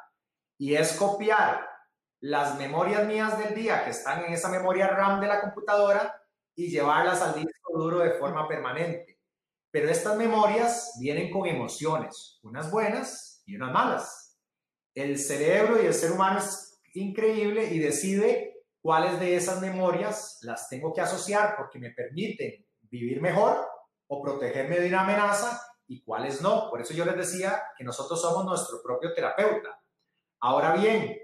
Y 0.57 0.75
es 0.75 0.93
copiar 0.93 1.67
las 2.21 2.57
memorias 2.57 3.05
mías 3.05 3.37
del 3.37 3.55
día 3.55 3.83
que 3.83 3.91
están 3.91 4.25
en 4.25 4.33
esa 4.33 4.49
memoria 4.49 4.87
RAM 4.87 5.19
de 5.19 5.27
la 5.27 5.41
computadora 5.41 6.21
y 6.55 6.69
llevarlas 6.69 7.21
al 7.21 7.35
disco 7.35 7.77
duro 7.77 7.99
de 7.99 8.11
forma 8.11 8.47
permanente. 8.47 9.20
Pero 9.71 9.89
estas 9.89 10.17
memorias 10.17 10.97
vienen 10.99 11.31
con 11.31 11.47
emociones, 11.47 12.39
unas 12.43 12.69
buenas 12.69 13.41
y 13.45 13.55
unas 13.55 13.71
malas. 13.71 14.37
El 14.93 15.17
cerebro 15.17 15.81
y 15.81 15.85
el 15.85 15.93
ser 15.93 16.11
humano 16.11 16.39
es 16.39 16.81
increíble 16.93 17.73
y 17.73 17.79
decide 17.79 18.65
cuáles 18.81 19.19
de 19.19 19.35
esas 19.35 19.61
memorias 19.61 20.39
las 20.41 20.67
tengo 20.67 20.93
que 20.93 21.01
asociar 21.01 21.55
porque 21.57 21.79
me 21.79 21.91
permiten 21.91 22.65
vivir 22.81 23.21
mejor 23.21 23.65
o 24.07 24.21
protegerme 24.21 24.79
de 24.79 24.89
una 24.89 25.01
amenaza 25.01 25.61
y 25.87 26.03
cuáles 26.03 26.41
no. 26.41 26.69
Por 26.69 26.81
eso 26.81 26.93
yo 26.93 27.05
les 27.05 27.15
decía 27.15 27.61
que 27.77 27.85
nosotros 27.85 28.21
somos 28.21 28.43
nuestro 28.43 28.81
propio 28.83 29.13
terapeuta. 29.13 29.81
Ahora 30.41 30.73
bien, 30.73 31.17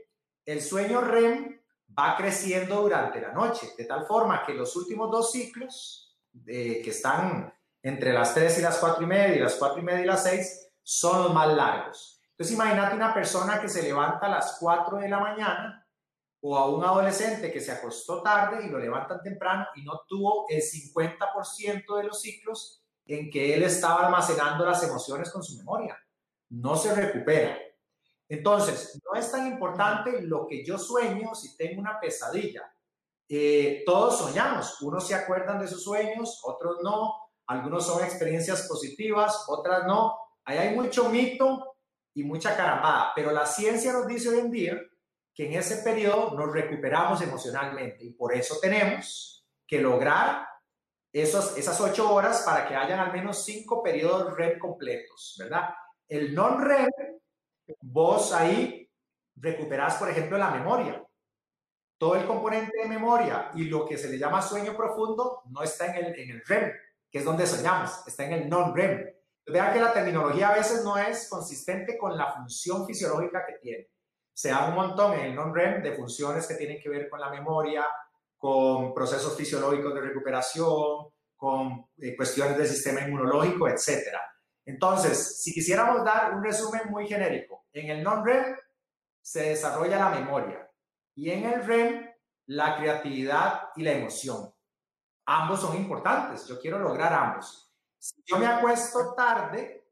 el 0.45 0.61
sueño 0.61 1.01
REM 1.01 1.59
va 1.97 2.15
creciendo 2.15 2.81
durante 2.81 3.19
la 3.19 3.33
noche, 3.33 3.73
de 3.77 3.85
tal 3.85 4.05
forma 4.05 4.43
que 4.45 4.53
los 4.53 4.75
últimos 4.75 5.11
dos 5.11 5.31
ciclos, 5.31 6.17
eh, 6.45 6.81
que 6.81 6.91
están 6.91 7.53
entre 7.87 8.13
las 8.13 8.33
3 8.33 8.59
y 8.59 8.61
las 8.61 8.77
4 8.77 9.03
y 9.03 9.07
media 9.07 9.35
y 9.35 9.39
las 9.39 9.55
4 9.55 9.79
y 9.79 9.83
media 9.83 10.01
y 10.01 10.07
las 10.07 10.23
6, 10.23 10.69
son 10.83 11.23
los 11.23 11.33
más 11.33 11.47
largos. 11.53 12.21
Entonces 12.31 12.55
imagínate 12.55 12.95
una 12.95 13.13
persona 13.13 13.61
que 13.61 13.69
se 13.69 13.81
levanta 13.81 14.27
a 14.27 14.29
las 14.29 14.57
4 14.59 14.97
de 14.97 15.09
la 15.09 15.19
mañana 15.19 15.87
o 16.41 16.57
a 16.57 16.69
un 16.69 16.83
adolescente 16.83 17.51
que 17.51 17.61
se 17.61 17.71
acostó 17.71 18.21
tarde 18.21 18.65
y 18.65 18.69
lo 18.69 18.77
levantan 18.77 19.21
temprano 19.21 19.67
y 19.75 19.83
no 19.83 20.01
tuvo 20.07 20.45
el 20.49 20.61
50% 20.61 21.97
de 21.97 22.03
los 22.03 22.21
ciclos 22.21 22.83
en 23.05 23.29
que 23.31 23.55
él 23.55 23.63
estaba 23.63 24.05
almacenando 24.05 24.65
las 24.65 24.83
emociones 24.83 25.31
con 25.31 25.41
su 25.41 25.57
memoria. 25.57 25.97
No 26.49 26.75
se 26.75 26.93
recupera. 26.93 27.57
Entonces, 28.29 29.01
no 29.05 29.17
es 29.17 29.31
tan 29.31 29.47
importante 29.47 30.21
lo 30.21 30.45
que 30.45 30.63
yo 30.65 30.77
sueño 30.77 31.33
si 31.33 31.55
tengo 31.55 31.79
una 31.79 31.99
pesadilla. 31.99 32.63
Eh, 33.29 33.83
todos 33.85 34.19
soñamos, 34.19 34.81
unos 34.81 35.07
se 35.07 35.15
acuerdan 35.15 35.59
de 35.59 35.67
sus 35.67 35.83
sueños, 35.83 36.41
otros 36.43 36.77
no, 36.83 37.26
algunos 37.47 37.85
son 37.85 38.03
experiencias 38.03 38.67
positivas, 38.67 39.45
otras 39.47 39.85
no. 39.85 40.17
Ahí 40.43 40.57
hay 40.57 40.75
mucho 40.75 41.09
mito 41.09 41.77
y 42.13 42.23
mucha 42.23 42.55
carambada, 42.55 43.11
pero 43.15 43.31
la 43.31 43.45
ciencia 43.45 43.93
nos 43.93 44.07
dice 44.07 44.29
hoy 44.29 44.39
en 44.39 44.51
día 44.51 44.81
que 45.33 45.45
en 45.45 45.53
ese 45.53 45.83
periodo 45.83 46.35
nos 46.35 46.51
recuperamos 46.51 47.21
emocionalmente 47.21 48.03
y 48.03 48.13
por 48.13 48.33
eso 48.33 48.57
tenemos 48.59 49.47
que 49.67 49.79
lograr 49.79 50.47
esos, 51.13 51.57
esas 51.57 51.79
ocho 51.79 52.11
horas 52.11 52.41
para 52.41 52.67
que 52.67 52.75
hayan 52.75 52.99
al 52.99 53.13
menos 53.13 53.43
cinco 53.43 53.83
periodos 53.83 54.35
REM 54.35 54.59
completos, 54.59 55.35
¿verdad? 55.39 55.69
El 56.07 56.33
non-REM 56.33 56.89
vos 57.81 58.33
ahí 58.33 58.89
recuperás, 59.35 59.95
por 59.95 60.09
ejemplo, 60.09 60.37
la 60.37 60.51
memoria. 60.51 61.03
Todo 61.97 62.15
el 62.15 62.25
componente 62.25 62.77
de 62.81 62.89
memoria 62.89 63.51
y 63.55 63.65
lo 63.65 63.85
que 63.85 63.97
se 63.97 64.09
le 64.09 64.17
llama 64.17 64.41
sueño 64.41 64.75
profundo 64.75 65.43
no 65.49 65.63
está 65.63 65.87
en 65.87 66.05
el, 66.05 66.19
en 66.19 66.29
el 66.31 66.45
REM, 66.45 66.71
que 67.09 67.19
es 67.19 67.25
donde 67.25 67.47
soñamos, 67.47 68.05
está 68.07 68.25
en 68.25 68.33
el 68.33 68.49
non-REM. 68.49 69.13
Vea 69.47 69.71
que 69.71 69.79
la 69.79 69.93
terminología 69.93 70.49
a 70.49 70.55
veces 70.55 70.83
no 70.83 70.97
es 70.97 71.29
consistente 71.29 71.97
con 71.97 72.17
la 72.17 72.33
función 72.33 72.85
fisiológica 72.85 73.45
que 73.45 73.53
tiene. 73.61 73.89
Se 74.33 74.49
da 74.49 74.67
un 74.67 74.75
montón 74.75 75.13
en 75.13 75.27
el 75.27 75.35
non-REM 75.35 75.81
de 75.81 75.93
funciones 75.93 76.45
que 76.47 76.55
tienen 76.55 76.79
que 76.81 76.89
ver 76.89 77.09
con 77.09 77.19
la 77.19 77.29
memoria, 77.29 77.85
con 78.37 78.93
procesos 78.93 79.35
fisiológicos 79.35 79.93
de 79.93 80.01
recuperación, 80.01 81.07
con 81.35 81.89
eh, 81.97 82.15
cuestiones 82.15 82.57
del 82.57 82.67
sistema 82.67 83.01
inmunológico, 83.01 83.67
etcétera. 83.67 84.21
Entonces, 84.65 85.41
si 85.41 85.53
quisiéramos 85.53 86.03
dar 86.03 86.33
un 86.33 86.43
resumen 86.43 86.89
muy 86.89 87.07
genérico, 87.07 87.67
en 87.71 87.89
el 87.89 88.03
non-REM 88.03 88.57
se 89.21 89.49
desarrolla 89.49 89.97
la 89.97 90.09
memoria 90.09 90.69
y 91.15 91.31
en 91.31 91.45
el 91.45 91.65
REM 91.65 92.09
la 92.47 92.77
creatividad 92.77 93.69
y 93.75 93.83
la 93.83 93.93
emoción. 93.93 94.53
Ambos 95.29 95.59
son 95.61 95.75
importantes, 95.75 96.47
yo 96.47 96.59
quiero 96.59 96.79
lograr 96.79 97.13
ambos. 97.13 97.73
Si 97.97 98.23
yo 98.25 98.37
me 98.37 98.47
acuesto 98.47 99.13
tarde, 99.13 99.85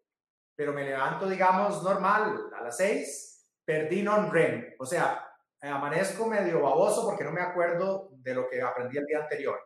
pero 0.56 0.72
me 0.72 0.86
levanto, 0.86 1.28
digamos, 1.28 1.84
normal 1.84 2.50
a 2.58 2.62
las 2.62 2.78
6, 2.78 3.46
perdí 3.66 4.02
non-REM, 4.02 4.76
o 4.80 4.86
sea, 4.86 5.28
amanezco 5.62 6.28
medio 6.28 6.62
baboso 6.62 7.04
porque 7.06 7.24
no 7.24 7.32
me 7.32 7.42
acuerdo 7.42 8.10
de 8.12 8.34
lo 8.34 8.48
que 8.48 8.62
aprendí 8.62 8.98
el 8.98 9.06
día 9.06 9.20
anterior. 9.24 9.60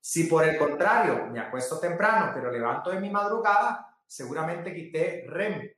Si 0.00 0.24
por 0.24 0.44
el 0.44 0.56
contrario 0.56 1.26
me 1.26 1.40
acuesto 1.40 1.80
temprano, 1.80 2.30
pero 2.32 2.52
levanto 2.52 2.90
de 2.90 3.00
mi 3.00 3.10
madrugada, 3.10 3.98
seguramente 4.06 4.72
quité 4.72 5.24
REM. 5.26 5.68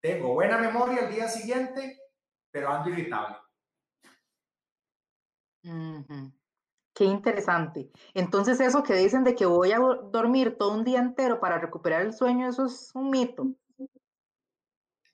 Tengo 0.00 0.34
buena 0.34 0.58
memoria 0.58 1.00
el 1.00 1.12
día 1.12 1.28
siguiente, 1.28 1.98
pero 2.50 2.68
ando 2.68 2.90
irritable. 2.90 3.36
Qué 6.94 7.04
interesante. 7.04 7.90
Entonces 8.14 8.60
eso 8.60 8.84
que 8.84 8.94
dicen 8.94 9.24
de 9.24 9.34
que 9.34 9.46
voy 9.46 9.72
a 9.72 9.78
dormir 9.78 10.56
todo 10.56 10.72
un 10.72 10.84
día 10.84 11.00
entero 11.00 11.40
para 11.40 11.58
recuperar 11.58 12.02
el 12.02 12.12
sueño, 12.12 12.48
eso 12.48 12.66
es 12.66 12.90
un 12.94 13.10
mito. 13.10 13.48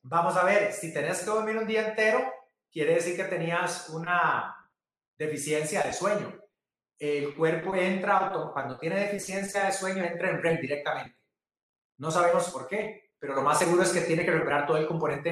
Vamos 0.02 0.36
a 0.36 0.44
ver, 0.44 0.72
si 0.72 0.92
tenés 0.92 1.20
que 1.20 1.30
dormir 1.30 1.56
un 1.56 1.66
día 1.66 1.88
entero, 1.88 2.20
quiere 2.70 2.94
decir 2.94 3.16
que 3.16 3.24
tenías 3.24 3.88
una 3.88 4.56
deficiencia 5.18 5.82
de 5.82 5.92
sueño. 5.92 6.38
El 6.98 7.34
cuerpo 7.34 7.74
entra, 7.74 8.30
cuando 8.52 8.78
tiene 8.78 9.00
deficiencia 9.00 9.64
de 9.64 9.72
sueño, 9.72 10.04
entra 10.04 10.30
en 10.30 10.42
REM 10.42 10.60
directamente. 10.60 11.18
No 11.98 12.10
sabemos 12.10 12.50
por 12.50 12.66
qué, 12.66 13.12
pero 13.18 13.34
lo 13.34 13.42
más 13.42 13.58
seguro 13.58 13.82
es 13.82 13.90
que 13.90 14.02
tiene 14.02 14.24
que 14.24 14.32
recuperar 14.32 14.66
todo 14.66 14.76
el 14.76 14.86
componente 14.86 15.30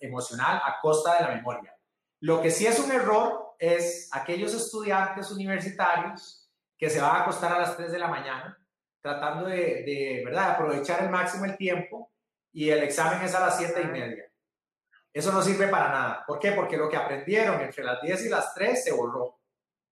emocional 0.00 0.62
a 0.64 0.78
costa 0.80 1.16
de 1.16 1.24
la 1.24 1.34
memoria. 1.34 1.76
Lo 2.20 2.40
que 2.40 2.52
sí 2.52 2.66
es 2.66 2.78
un 2.78 2.92
error 2.92 3.51
es 3.62 4.08
aquellos 4.10 4.52
estudiantes 4.54 5.30
universitarios 5.30 6.50
que 6.76 6.90
se 6.90 7.00
van 7.00 7.14
a 7.14 7.22
acostar 7.22 7.52
a 7.52 7.60
las 7.60 7.76
3 7.76 7.92
de 7.92 7.98
la 8.00 8.08
mañana 8.08 8.58
tratando 9.00 9.46
de, 9.46 10.20
¿verdad? 10.24 10.50
aprovechar 10.50 11.04
el 11.04 11.10
máximo 11.10 11.44
el 11.44 11.56
tiempo 11.56 12.10
y 12.52 12.70
el 12.70 12.82
examen 12.82 13.22
es 13.22 13.32
a 13.36 13.40
las 13.40 13.56
7 13.58 13.80
y 13.80 13.86
media. 13.86 14.24
Eso 15.12 15.30
no 15.30 15.40
sirve 15.42 15.68
para 15.68 15.90
nada. 15.90 16.24
¿Por 16.26 16.40
qué? 16.40 16.52
Porque 16.52 16.76
lo 16.76 16.88
que 16.88 16.96
aprendieron 16.96 17.60
entre 17.60 17.84
las 17.84 18.02
10 18.02 18.26
y 18.26 18.28
las 18.30 18.52
3 18.52 18.82
se 18.82 18.92
borró. 18.92 19.38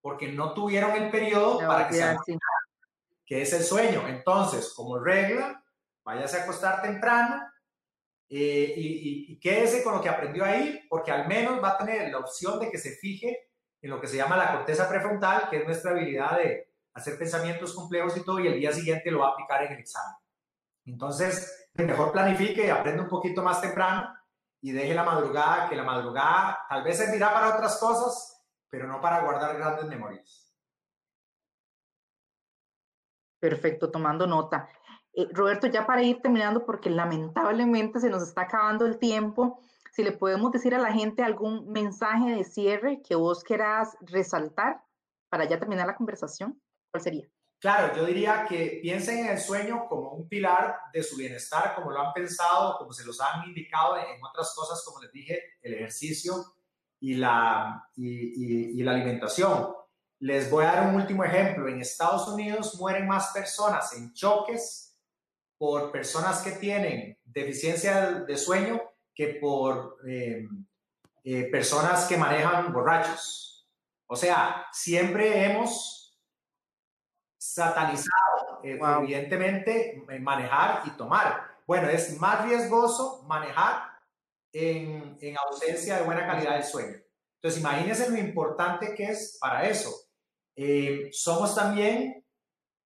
Porque 0.00 0.32
no 0.32 0.52
tuvieron 0.52 0.90
el 0.92 1.08
periodo 1.08 1.58
para 1.58 1.86
que 1.86 1.94
se 1.94 2.38
que 3.24 3.42
es 3.42 3.52
el 3.52 3.62
sueño. 3.62 4.08
Entonces, 4.08 4.72
como 4.74 4.98
regla, 4.98 5.64
váyase 6.02 6.38
a 6.38 6.42
acostar 6.42 6.82
temprano 6.82 7.40
eh, 8.28 8.74
y, 8.76 9.32
y, 9.32 9.38
quédese 9.38 9.84
con 9.84 9.94
lo 9.94 10.00
que 10.00 10.08
aprendió 10.08 10.44
ahí, 10.44 10.80
porque 10.88 11.12
al 11.12 11.28
menos 11.28 11.62
va 11.62 11.70
a 11.70 11.78
tener 11.78 12.10
la 12.10 12.18
opción 12.18 12.58
de 12.58 12.68
que 12.68 12.78
se 12.78 12.96
fije 12.96 13.49
en 13.82 13.90
lo 13.90 14.00
que 14.00 14.06
se 14.06 14.16
llama 14.16 14.36
la 14.36 14.52
corteza 14.52 14.88
prefrontal, 14.88 15.48
que 15.48 15.58
es 15.58 15.64
nuestra 15.64 15.92
habilidad 15.92 16.38
de 16.38 16.70
hacer 16.94 17.18
pensamientos 17.18 17.74
complejos 17.74 18.16
y 18.16 18.24
todo, 18.24 18.40
y 18.40 18.48
el 18.48 18.58
día 18.58 18.72
siguiente 18.72 19.10
lo 19.10 19.20
va 19.20 19.28
a 19.28 19.30
aplicar 19.32 19.62
en 19.64 19.72
el 19.72 19.78
examen. 19.78 20.16
Entonces, 20.84 21.68
mejor 21.74 22.12
planifique 22.12 22.66
y 22.66 22.70
aprenda 22.70 23.02
un 23.02 23.08
poquito 23.08 23.42
más 23.42 23.60
temprano 23.60 24.14
y 24.60 24.72
deje 24.72 24.94
la 24.94 25.04
madrugada, 25.04 25.68
que 25.68 25.76
la 25.76 25.84
madrugada 25.84 26.58
tal 26.68 26.82
vez 26.82 26.98
servirá 26.98 27.32
para 27.32 27.54
otras 27.54 27.78
cosas, 27.78 28.44
pero 28.68 28.86
no 28.86 29.00
para 29.00 29.22
guardar 29.22 29.56
grandes 29.56 29.86
memorias. 29.86 30.54
Perfecto, 33.38 33.90
tomando 33.90 34.26
nota. 34.26 34.68
Eh, 35.14 35.28
Roberto, 35.32 35.66
ya 35.66 35.86
para 35.86 36.02
ir 36.02 36.20
terminando, 36.20 36.66
porque 36.66 36.90
lamentablemente 36.90 38.00
se 38.00 38.10
nos 38.10 38.22
está 38.22 38.42
acabando 38.42 38.84
el 38.84 38.98
tiempo, 38.98 39.60
si 39.92 40.02
le 40.02 40.12
podemos 40.12 40.52
decir 40.52 40.74
a 40.74 40.78
la 40.78 40.92
gente 40.92 41.22
algún 41.22 41.70
mensaje 41.70 42.30
de 42.30 42.44
cierre 42.44 43.02
que 43.02 43.14
vos 43.14 43.42
quieras 43.44 43.96
resaltar 44.00 44.82
para 45.28 45.48
ya 45.48 45.58
terminar 45.58 45.86
la 45.86 45.96
conversación, 45.96 46.60
¿cuál 46.90 47.02
sería? 47.02 47.28
Claro, 47.60 47.94
yo 47.94 48.06
diría 48.06 48.46
que 48.48 48.78
piensen 48.80 49.18
en 49.18 49.28
el 49.32 49.38
sueño 49.38 49.86
como 49.86 50.12
un 50.12 50.28
pilar 50.28 50.76
de 50.94 51.02
su 51.02 51.16
bienestar, 51.16 51.74
como 51.74 51.90
lo 51.90 52.00
han 52.00 52.12
pensado, 52.14 52.78
como 52.78 52.92
se 52.92 53.04
los 53.04 53.20
han 53.20 53.46
indicado 53.46 53.98
en 53.98 54.24
otras 54.24 54.54
cosas, 54.56 54.82
como 54.84 55.02
les 55.02 55.12
dije, 55.12 55.38
el 55.60 55.74
ejercicio 55.74 56.32
y 57.00 57.14
la, 57.14 57.86
y 57.96 58.82
la 58.82 58.92
alimentación. 58.92 59.74
Les 60.20 60.50
voy 60.50 60.64
a 60.64 60.72
dar 60.72 60.88
un 60.88 60.94
último 60.94 61.22
ejemplo. 61.22 61.68
En 61.68 61.80
Estados 61.80 62.28
Unidos 62.28 62.78
mueren 62.78 63.06
más 63.06 63.30
personas 63.32 63.92
en 63.92 64.12
choques 64.14 64.98
por 65.58 65.92
personas 65.92 66.40
que 66.42 66.52
tienen 66.52 67.18
deficiencia 67.24 68.12
de 68.26 68.36
sueño 68.38 68.80
que 69.20 69.34
por 69.34 69.98
eh, 70.08 70.48
eh, 71.24 71.44
personas 71.50 72.06
que 72.06 72.16
manejan 72.16 72.72
borrachos. 72.72 73.68
O 74.06 74.16
sea, 74.16 74.66
siempre 74.72 75.44
hemos 75.44 76.18
satanizado, 77.38 78.60
eh, 78.64 78.80
evidentemente, 79.02 80.02
manejar 80.20 80.84
y 80.86 80.90
tomar. 80.92 81.58
Bueno, 81.66 81.90
es 81.90 82.18
más 82.18 82.46
riesgoso 82.46 83.22
manejar 83.26 83.90
en, 84.54 85.18
en 85.20 85.36
ausencia 85.36 85.98
de 85.98 86.04
buena 86.04 86.26
calidad 86.26 86.54
del 86.54 86.64
sueño. 86.64 86.96
Entonces, 87.36 87.60
imagínense 87.60 88.08
lo 88.08 88.16
importante 88.16 88.94
que 88.94 89.04
es 89.04 89.36
para 89.38 89.68
eso. 89.68 89.90
somos 91.12 91.54
también 91.54 92.24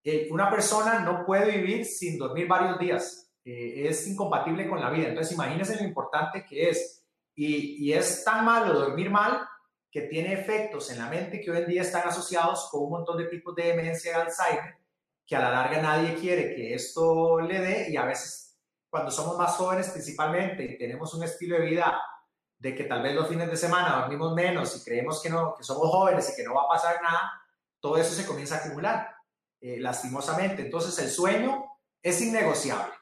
eh, 0.02 0.26
una 0.32 0.50
persona 0.50 0.98
no 0.98 1.24
puede 1.24 1.56
vivir 1.56 1.86
sin 1.86 2.18
dormir 2.18 2.48
varios 2.48 2.76
días. 2.80 3.23
Eh, 3.44 3.88
es 3.88 4.06
incompatible 4.06 4.68
con 4.68 4.80
la 4.80 4.90
vida. 4.90 5.08
Entonces, 5.08 5.32
imagínense 5.34 5.76
lo 5.76 5.84
importante 5.84 6.44
que 6.44 6.70
es. 6.70 7.04
Y, 7.34 7.84
y, 7.84 7.92
es 7.92 8.24
tan 8.24 8.44
malo 8.44 8.72
dormir 8.78 9.10
mal 9.10 9.46
que 9.90 10.02
tiene 10.02 10.32
efectos 10.32 10.90
en 10.90 10.98
la 10.98 11.08
mente 11.08 11.40
que 11.40 11.50
hoy 11.50 11.58
en 11.58 11.66
día 11.66 11.82
están 11.82 12.06
asociados 12.06 12.68
con 12.70 12.84
un 12.84 12.90
montón 12.90 13.18
de 13.18 13.26
tipos 13.26 13.54
de 13.54 13.64
demencia 13.64 14.12
de 14.12 14.22
Alzheimer, 14.22 14.76
que 15.26 15.36
a 15.36 15.40
la 15.40 15.50
larga 15.50 15.82
nadie 15.82 16.14
quiere 16.14 16.54
que 16.54 16.74
esto 16.74 17.40
le 17.40 17.60
dé 17.60 17.90
y 17.90 17.96
a 17.96 18.04
veces 18.04 18.56
cuando 18.88 19.10
somos 19.10 19.36
más 19.36 19.56
jóvenes 19.56 19.88
principalmente 19.90 20.64
y 20.64 20.78
tenemos 20.78 21.12
un 21.14 21.24
estilo 21.24 21.56
de 21.58 21.66
vida 21.66 22.00
de 22.58 22.74
que 22.74 22.84
tal 22.84 23.02
vez 23.02 23.14
los 23.14 23.28
fines 23.28 23.50
de 23.50 23.56
semana 23.56 24.00
dormimos 24.00 24.34
menos 24.34 24.76
y 24.76 24.84
creemos 24.84 25.20
que, 25.20 25.30
no, 25.30 25.54
que 25.56 25.64
somos 25.64 25.90
jóvenes 25.90 26.32
y 26.32 26.36
que 26.36 26.44
no 26.44 26.54
va 26.54 26.62
a 26.62 26.68
pasar 26.68 27.02
nada, 27.02 27.32
todo 27.80 27.96
eso 27.96 28.14
se 28.14 28.26
comienza 28.26 28.56
a 28.56 28.58
acumular 28.58 29.14
eh, 29.60 29.78
lastimosamente. 29.80 30.62
Entonces 30.62 30.98
el 30.98 31.10
sueño 31.10 31.64
es 32.02 32.20
innegociable. 32.20 32.94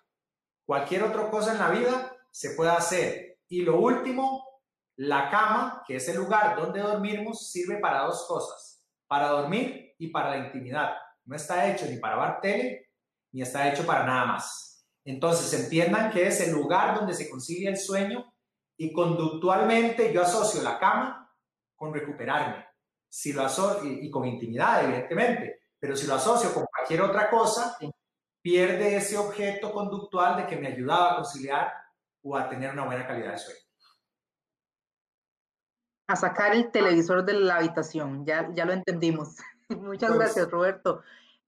Cualquier 0.65 1.05
otra 1.05 1.31
cosa 1.31 1.53
en 1.53 1.59
la 1.59 1.71
vida 1.71 2.17
se 2.31 2.51
puede 2.51 2.71
hacer. 2.71 3.39
Y 3.49 3.63
lo 3.63 3.79
último, 3.79 4.45
la 4.97 5.31
cama, 5.31 5.83
que 5.87 5.97
es 5.97 6.09
el 6.09 6.17
lugar 6.17 6.57
donde 6.57 6.81
dormimos, 6.81 7.51
sirve 7.51 7.79
para 7.79 8.05
dos 8.05 8.27
cosas, 8.27 8.85
para 9.07 9.29
dormir 9.29 9.95
y 9.99 10.09
para 10.09 10.31
la 10.31 10.47
intimidad. 10.47 10.93
No 11.25 11.37
está 11.37 11.71
hecho 11.71 11.87
ni 11.87 11.99
para 11.99 12.17
ver 12.17 12.41
tele, 12.41 12.91
ni 13.33 13.43
está 13.43 13.71
hecho 13.71 13.85
para 13.85 14.05
nada 14.05 14.27
más. 14.27 14.87
Entonces 15.05 15.53
entiendan 15.61 16.11
que 16.11 16.27
es 16.27 16.41
el 16.41 16.53
lugar 16.53 16.95
donde 16.95 17.15
se 17.15 17.29
consigue 17.29 17.69
el 17.69 17.77
sueño 17.77 18.33
y 18.77 18.93
conductualmente 18.93 20.13
yo 20.13 20.23
asocio 20.23 20.63
la 20.63 20.79
cama 20.79 21.31
con 21.75 21.93
recuperarme. 21.93 22.65
Si 23.09 23.33
lo 23.33 23.43
asocio, 23.43 23.91
y, 23.91 24.11
con 24.11 24.27
intimidad, 24.27 24.85
evidentemente, 24.85 25.63
pero 25.79 25.97
si 25.97 26.07
lo 26.07 26.15
asocio 26.15 26.55
con 26.55 26.65
cualquier 26.65 27.03
otra 27.03 27.29
cosa, 27.29 27.77
pierde 28.43 28.97
ese 28.97 29.17
objeto 29.17 29.73
conductual 29.73 30.37
de 30.37 30.47
que 30.47 30.57
me 30.57 30.69
ayudaba 30.69 31.13
a 31.13 31.17
conciliar 31.17 31.73
o 32.23 32.37
a 32.37 32.49
tener 32.49 32.73
una 32.73 32.85
buena 32.85 33.07
calidad 33.07 33.33
de 33.33 33.39
sueño. 33.39 33.61
A 36.09 36.17
sacar 36.17 36.55
el 36.55 36.71
televisor 36.71 37.25
de 37.25 37.35
la 37.35 37.57
habitación, 37.57 38.27
ya, 38.27 38.51
ya 38.53 38.65
lo 38.65 38.73
entendimos. 38.73 39.37
Muchas 39.69 40.11
pues 40.11 40.19
gracias, 40.19 40.51
Roberto. 40.51 41.03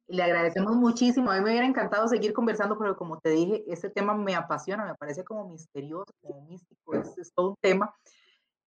Le 0.07 0.23
agradecemos 0.23 0.77
muchísimo. 0.77 1.31
A 1.31 1.35
mí 1.35 1.41
me 1.41 1.51
hubiera 1.51 1.67
encantado 1.67 2.07
seguir 2.09 2.33
conversando, 2.33 2.79
pero 2.79 2.97
como 2.97 3.19
te 3.19 3.31
dije, 3.31 3.65
este 3.67 3.91
tema 3.91 4.15
me 4.15 4.35
apasiona, 4.35 4.85
me 4.85 4.95
parece 4.95 5.25
como 5.25 5.49
misterioso, 5.49 6.13
como 6.23 6.43
místico, 6.43 6.95
es, 6.95 7.19
es 7.19 7.33
todo 7.35 7.51
un 7.51 7.57
tema. 7.61 7.95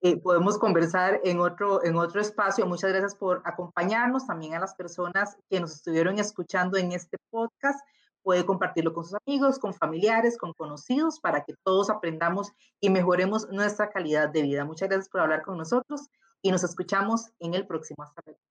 Eh, 0.02 0.18
podemos 0.18 0.60
conversar 0.60 1.22
en 1.24 1.40
otro, 1.40 1.84
en 1.84 1.96
otro 1.96 2.22
espacio. 2.22 2.66
Muchas 2.68 2.92
gracias 2.92 3.16
por 3.16 3.42
acompañarnos, 3.46 4.28
también 4.28 4.54
a 4.54 4.60
las 4.60 4.76
personas 4.76 5.38
que 5.50 5.60
nos 5.60 5.74
estuvieron 5.74 6.20
escuchando 6.20 6.78
en 6.78 6.92
este 6.92 7.18
podcast. 7.30 7.80
Puede 8.28 8.46
compartirlo 8.46 8.94
con 8.94 9.06
sus 9.06 9.18
amigos, 9.26 9.58
con 9.58 9.74
familiares, 9.74 10.38
con 10.38 10.52
conocidos, 10.52 11.22
para 11.22 11.46
que 11.46 11.54
todos 11.64 11.90
aprendamos 11.90 12.52
y 12.82 12.90
mejoremos 12.90 13.48
nuestra 13.54 13.90
calidad 13.90 14.28
de 14.28 14.42
vida. 14.42 14.66
Muchas 14.66 14.90
gracias 14.90 15.08
por 15.08 15.22
hablar 15.22 15.44
con 15.44 15.58
nosotros 15.58 16.10
y 16.42 16.52
nos 16.52 16.62
escuchamos 16.66 17.32
en 17.40 17.54
el 17.54 17.66
próximo. 17.66 18.04
Hasta 18.04 18.22
luego. 18.26 18.42